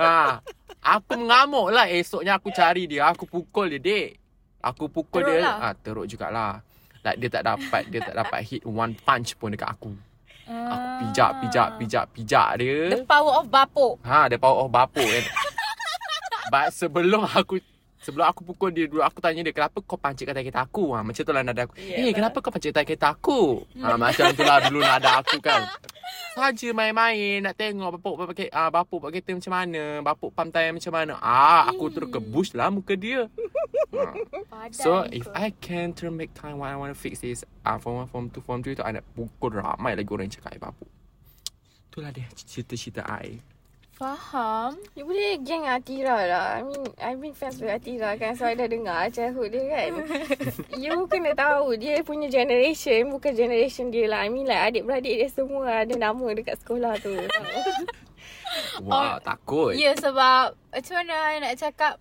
Ha. 0.00 0.40
Aku 0.96 1.20
mengamuk 1.20 1.68
lah 1.68 1.84
Esoknya 1.86 2.40
aku 2.40 2.48
cari 2.50 2.88
dia. 2.88 3.10
Aku 3.12 3.28
pukul 3.28 3.76
dia 3.76 3.80
dek 3.82 4.08
Aku 4.64 4.88
pukul 4.88 5.20
Teruk 5.22 5.36
dia. 5.36 5.44
Lah. 5.44 5.56
ah, 5.70 5.74
Teruk 5.76 6.06
jugalah. 6.08 6.64
Like 7.04 7.18
dia 7.20 7.28
tak 7.30 7.44
dapat 7.44 7.82
Dia 7.92 8.00
tak 8.02 8.16
dapat 8.16 8.40
hit 8.42 8.62
one 8.64 8.96
punch 8.96 9.36
pun 9.36 9.52
dekat 9.52 9.68
aku. 9.68 9.92
Aku 10.46 10.86
pijak 11.02 11.30
pijak 11.42 11.68
pijak 11.74 12.04
pijak 12.14 12.48
dia. 12.62 12.94
The 12.94 13.02
power 13.02 13.42
of 13.42 13.50
bapuk. 13.50 13.98
Ha, 14.06 14.30
dia 14.30 14.38
power 14.38 14.62
of 14.62 14.70
bapuk. 14.70 15.02
Kan. 15.02 15.24
But 16.54 16.70
sebelum 16.70 17.26
aku 17.26 17.58
sebelum 18.06 18.22
aku 18.30 18.46
pukul 18.46 18.70
dia 18.70 18.86
dulu 18.86 19.02
aku 19.02 19.18
tanya 19.18 19.42
dia 19.42 19.50
kenapa 19.50 19.82
kau 19.82 19.98
pancit 19.98 20.30
kata 20.30 20.46
kereta 20.46 20.62
aku? 20.62 20.94
Ha, 20.94 21.02
macam 21.02 21.22
tu 21.26 21.32
lah 21.34 21.42
nada 21.42 21.66
aku. 21.66 21.74
Eh, 21.74 22.06
hey, 22.06 22.10
kenapa 22.14 22.38
kau 22.38 22.54
pancit 22.54 22.70
kata 22.70 22.86
kereta 22.86 23.10
aku? 23.10 23.66
Ha, 23.82 23.98
macam 23.98 24.30
tu 24.30 24.42
lah 24.46 24.62
dulu 24.70 24.78
nada 24.78 25.18
aku 25.18 25.42
kan. 25.42 25.66
Saja 26.38 26.68
main-main 26.70 27.42
nak 27.42 27.58
tengok 27.58 27.98
bapuk 27.98 28.30
pakai 28.30 28.46
ah 28.54 28.70
bapuk 28.70 29.02
pakai 29.02 29.18
kereta 29.18 29.34
macam 29.34 29.52
mana, 29.58 29.82
bapuk 30.06 30.30
pam 30.30 30.54
tayar 30.54 30.70
macam 30.70 30.94
mana. 30.94 31.18
Ah, 31.18 31.66
aku 31.66 31.90
terus 31.90 32.14
ke 32.14 32.22
bush 32.22 32.54
lah 32.54 32.70
muka 32.70 32.94
dia. 32.94 33.26
Ha. 33.90 34.70
So 34.70 35.02
if 35.10 35.26
I 35.34 35.50
can 35.58 35.90
turn 35.96 36.14
back 36.14 36.30
time 36.38 36.62
what 36.62 36.70
I 36.70 36.78
want 36.78 36.94
to 36.94 36.98
fix 36.98 37.26
is 37.26 37.42
ah 37.66 37.82
form 37.82 38.06
1, 38.06 38.12
form 38.14 38.24
2, 38.30 38.38
form 38.38 38.60
3 38.62 38.78
tu 38.78 38.84
I 38.86 38.94
nak 38.94 39.06
pukul 39.18 39.58
ramai 39.58 39.98
lagi 39.98 40.06
orang 40.06 40.30
yang 40.30 40.36
cakap 40.38 40.54
I 40.54 40.60
bapuk. 40.62 40.90
Itulah 41.90 42.12
dia 42.14 42.28
cerita-cerita 42.36 43.02
I. 43.08 43.55
Faham. 43.96 44.76
you 44.92 45.08
boleh 45.08 45.40
geng 45.40 45.64
Atira 45.64 46.28
lah. 46.28 46.60
I 46.60 46.68
mean, 46.68 46.84
I've 47.00 47.16
been 47.16 47.32
fans 47.32 47.56
with 47.56 47.72
Atira 47.72 48.12
kan. 48.20 48.36
So, 48.36 48.44
I 48.44 48.52
dah 48.52 48.68
dengar 48.68 49.08
childhood 49.08 49.56
dia 49.56 49.64
kan. 49.72 50.04
you 50.84 51.08
kena 51.08 51.32
tahu 51.32 51.80
dia 51.80 52.04
punya 52.04 52.28
generation 52.28 53.08
bukan 53.08 53.32
generation 53.32 53.88
dia 53.88 54.04
lah. 54.04 54.20
I 54.20 54.28
mean 54.28 54.44
like 54.44 54.60
adik-beradik 54.68 55.16
dia 55.16 55.28
semua 55.32 55.88
ada 55.88 55.96
nama 55.96 56.26
dekat 56.36 56.60
sekolah 56.60 57.00
tu. 57.00 57.16
Wah, 58.84 59.16
takut. 59.24 59.72
Ya 59.72 59.90
yeah, 59.90 59.94
sebab 59.96 60.52
macam 60.52 60.94
mana 61.00 61.14
I 61.32 61.36
nak 61.40 61.56
cakap 61.56 61.96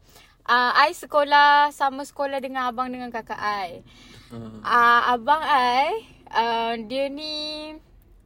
uh, 0.52 0.72
I 0.76 0.92
sekolah 0.92 1.72
sama 1.72 2.04
sekolah 2.04 2.44
dengan 2.44 2.76
abang 2.76 2.92
dengan 2.92 3.08
kakak 3.08 3.40
I. 3.40 3.88
Uh, 4.36 5.02
abang 5.16 5.40
I 5.48 6.04
uh, 6.28 6.76
dia 6.76 7.08
ni 7.08 7.72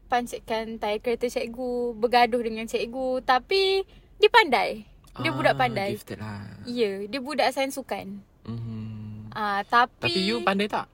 pancitkan 0.09 0.81
tayar 0.81 0.99
kereta 0.99 1.29
cikgu, 1.29 1.93
bergaduh 1.95 2.41
dengan 2.41 2.65
cikgu. 2.65 3.21
Tapi 3.21 3.85
dia 4.17 4.29
pandai. 4.33 4.89
Dia 5.19 5.31
budak 5.35 5.55
pandai. 5.55 5.93
Gifted 5.93 6.19
lah. 6.19 6.47
Ya, 6.65 7.05
dia 7.05 7.19
budak 7.21 7.53
sains 7.53 7.75
sukan. 7.77 8.23
Mm-hmm. 8.47 9.35
Ah, 9.35 9.61
tapi 9.67 10.09
Tapi 10.09 10.21
you 10.25 10.41
pandai 10.41 10.65
tak? 10.65 10.89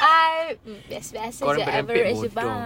I 0.00 0.56
mm, 0.64 0.80
biasa-biasa 0.88 1.40
Korang 1.44 1.60
je 1.60 1.64
berempit 1.66 1.94
average 2.00 2.20
bodoh. 2.32 2.32
bang. 2.32 2.58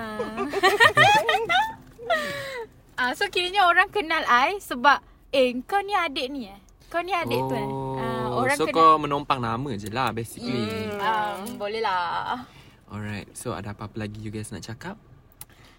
ah, 3.00 3.10
so 3.18 3.26
kiranya 3.32 3.66
orang 3.66 3.88
kenal 3.90 4.22
I 4.28 4.62
sebab 4.62 5.02
eh 5.34 5.56
kau 5.66 5.82
ni 5.82 5.96
adik 5.96 6.28
ni 6.30 6.46
eh. 6.46 6.60
Kau 6.92 7.02
ni 7.02 7.10
adik 7.10 7.40
tu 7.50 7.54
eh. 7.56 7.68
Ah, 7.98 8.28
orang 8.30 8.56
so 8.56 8.68
kenal. 8.68 8.76
kau 8.78 8.92
menumpang 9.00 9.40
nama 9.42 9.70
je 9.74 9.90
lah 9.90 10.14
basically. 10.14 10.92
Um, 11.02 11.58
boleh 11.58 11.82
lah. 11.82 12.46
Alright, 12.92 13.32
so 13.32 13.56
ada 13.56 13.72
apa-apa 13.72 14.06
lagi 14.06 14.20
you 14.20 14.28
guys 14.28 14.52
nak 14.52 14.62
cakap? 14.62 15.00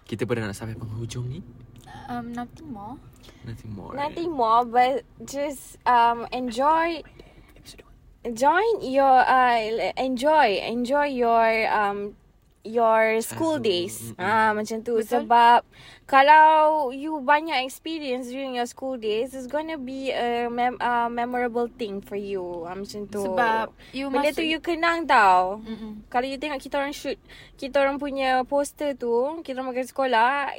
Kita 0.04 0.28
pernah 0.28 0.52
nak 0.52 0.56
sampai 0.56 0.76
penghujung 0.76 1.26
ni? 1.28 1.40
Um, 2.08 2.36
nothing 2.36 2.68
more. 2.68 3.00
Nothing 3.48 3.72
more. 3.72 3.92
Nothing 3.96 4.30
more, 4.32 4.62
but 4.68 5.04
just 5.24 5.80
um 5.88 6.28
enjoy 6.32 7.00
join 8.32 8.80
your 8.80 9.20
uh 9.24 9.92
enjoy 9.96 10.60
enjoy 10.64 11.08
your 11.12 11.68
um 11.68 12.16
your 12.64 13.20
school 13.20 13.60
Childhood. 13.60 13.68
days. 13.68 13.96
Mm-mm. 14.16 14.24
Ah 14.24 14.56
macam 14.56 14.80
tu 14.80 14.96
Betul. 14.96 15.28
sebab 15.28 15.60
kalau 16.08 16.88
you 16.90 17.20
banyak 17.20 17.60
experience 17.60 18.32
during 18.32 18.56
your 18.56 18.64
school 18.64 18.96
days 18.96 19.36
it's 19.36 19.44
gonna 19.44 19.76
be 19.76 20.08
a 20.10 20.48
mem- 20.48 20.80
uh, 20.80 21.12
memorable 21.12 21.68
thing 21.68 22.00
for 22.00 22.16
you. 22.16 22.64
Ah 22.64 22.72
macam 22.72 23.04
tu. 23.06 23.20
Sebab 23.20 23.68
you 23.92 24.08
benda 24.08 24.32
masuk... 24.32 24.40
tu 24.40 24.44
you 24.48 24.58
kenang 24.64 25.04
tau. 25.04 25.60
Mm-mm. 25.60 26.08
Kalau 26.08 26.24
you 26.24 26.40
tengok 26.40 26.58
kita 26.58 26.80
orang 26.80 26.96
shoot 26.96 27.20
kita 27.60 27.84
orang 27.84 28.00
punya 28.00 28.42
poster 28.48 28.96
tu, 28.96 29.44
kita 29.44 29.60
orang 29.60 29.76
makan 29.76 29.84
sekolah, 29.84 30.56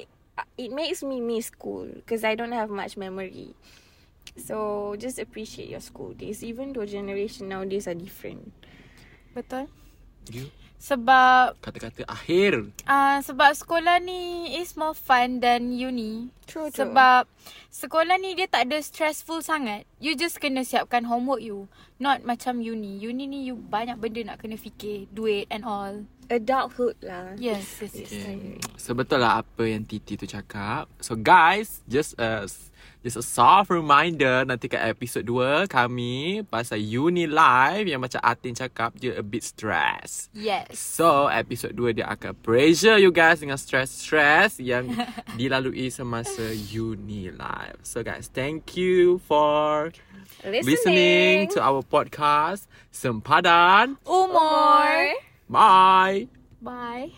it 0.62 0.70
makes 0.70 1.02
me 1.02 1.18
miss 1.18 1.50
school 1.50 1.90
because 1.90 2.22
I 2.22 2.38
don't 2.38 2.54
have 2.54 2.70
much 2.70 2.96
memory. 3.02 3.58
So 4.36 4.94
just 5.00 5.18
appreciate 5.18 5.74
your 5.74 5.82
school 5.82 6.14
days 6.14 6.46
even 6.46 6.76
though 6.76 6.86
generation 6.86 7.50
nowadays 7.50 7.90
are 7.90 7.98
different. 7.98 8.54
Betul. 9.34 9.72
You 10.30 10.54
Sebab 10.78 11.58
kata-kata 11.64 12.06
akhir. 12.06 12.70
uh, 12.86 13.18
sebab 13.24 13.52
sekolah 13.58 13.98
ni 14.04 14.54
is 14.60 14.78
more 14.78 14.94
fun 14.94 15.42
than 15.42 15.74
uni. 15.74 16.30
True, 16.46 16.70
true. 16.70 16.86
Sebab 16.86 17.26
sekolah 17.74 18.22
ni 18.22 18.38
dia 18.38 18.46
tak 18.46 18.70
ada 18.70 18.78
stressful 18.84 19.42
sangat. 19.42 19.90
You 19.98 20.14
just 20.14 20.38
kena 20.38 20.62
siapkan 20.62 21.10
homework 21.10 21.42
you. 21.42 21.66
Not 21.98 22.22
macam 22.22 22.62
uni. 22.62 23.02
Uni 23.02 23.26
ni 23.26 23.50
you 23.50 23.58
banyak 23.58 23.98
benda 23.98 24.36
nak 24.36 24.46
kena 24.46 24.60
fikir. 24.60 25.10
Duit 25.10 25.50
and 25.50 25.66
all. 25.66 26.06
Adulthood 26.30 26.98
lah. 27.04 27.36
Yes, 27.38 27.82
yes, 27.82 27.94
yes. 27.96 28.12
Okay. 28.12 28.58
So 28.78 28.94
betul 28.94 29.22
lah 29.22 29.44
apa 29.44 29.64
yang 29.66 29.86
Titi 29.86 30.18
tu 30.18 30.26
cakap. 30.26 30.90
So 31.00 31.18
guys, 31.18 31.82
just 31.86 32.18
a 32.18 32.46
just 33.06 33.22
a 33.22 33.26
soft 33.26 33.70
reminder 33.70 34.42
nanti 34.50 34.66
kat 34.66 34.82
episod 34.90 35.22
2 35.22 35.70
kami 35.70 36.42
pasal 36.50 36.82
uni 36.82 37.30
live 37.30 37.86
yang 37.86 38.02
macam 38.02 38.18
Atin 38.26 38.58
cakap 38.58 38.98
dia 38.98 39.14
a 39.14 39.22
bit 39.22 39.46
stress. 39.46 40.34
Yes. 40.34 40.74
So 40.74 41.30
episod 41.30 41.78
2 41.78 42.02
dia 42.02 42.10
akan 42.10 42.34
pressure 42.42 42.98
you 42.98 43.14
guys 43.14 43.46
dengan 43.46 43.62
stress-stress 43.62 44.58
yang 44.58 44.90
dilalui 45.38 45.94
semasa 45.94 46.50
uni 46.74 47.30
live. 47.30 47.80
So 47.86 48.02
guys, 48.02 48.26
thank 48.34 48.74
you 48.74 49.22
for 49.30 49.94
Listening, 50.42 50.66
listening 50.66 51.38
to 51.54 51.60
our 51.62 51.86
podcast. 51.86 52.66
Sempadan. 52.90 53.98
Umur. 54.06 55.35
Bye. 55.46 56.28
Bye. 56.62 57.14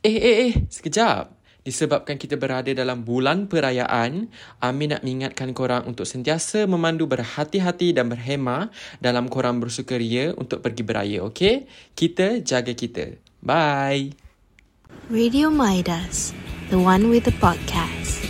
Eh, 0.00 0.16
eh, 0.16 0.36
eh, 0.48 0.54
sekejap. 0.68 1.40
Disebabkan 1.60 2.16
kita 2.16 2.40
berada 2.40 2.72
dalam 2.72 3.04
bulan 3.04 3.44
perayaan, 3.44 4.32
Amin 4.64 4.96
nak 4.96 5.04
mengingatkan 5.04 5.52
korang 5.52 5.84
untuk 5.84 6.08
sentiasa 6.08 6.64
memandu 6.64 7.04
berhati-hati 7.04 7.92
dan 7.92 8.08
berhemah 8.08 8.72
dalam 8.96 9.28
korang 9.28 9.60
bersukaria 9.60 10.32
untuk 10.40 10.64
pergi 10.64 10.82
beraya, 10.82 11.18
okey? 11.28 11.68
Kita 11.92 12.40
jaga 12.40 12.72
kita. 12.72 13.12
Bye. 13.44 14.16
Radio 15.12 15.52
Midas, 15.52 16.32
the 16.72 16.80
one 16.80 17.12
with 17.12 17.28
the 17.28 17.36
podcast. 17.36 18.29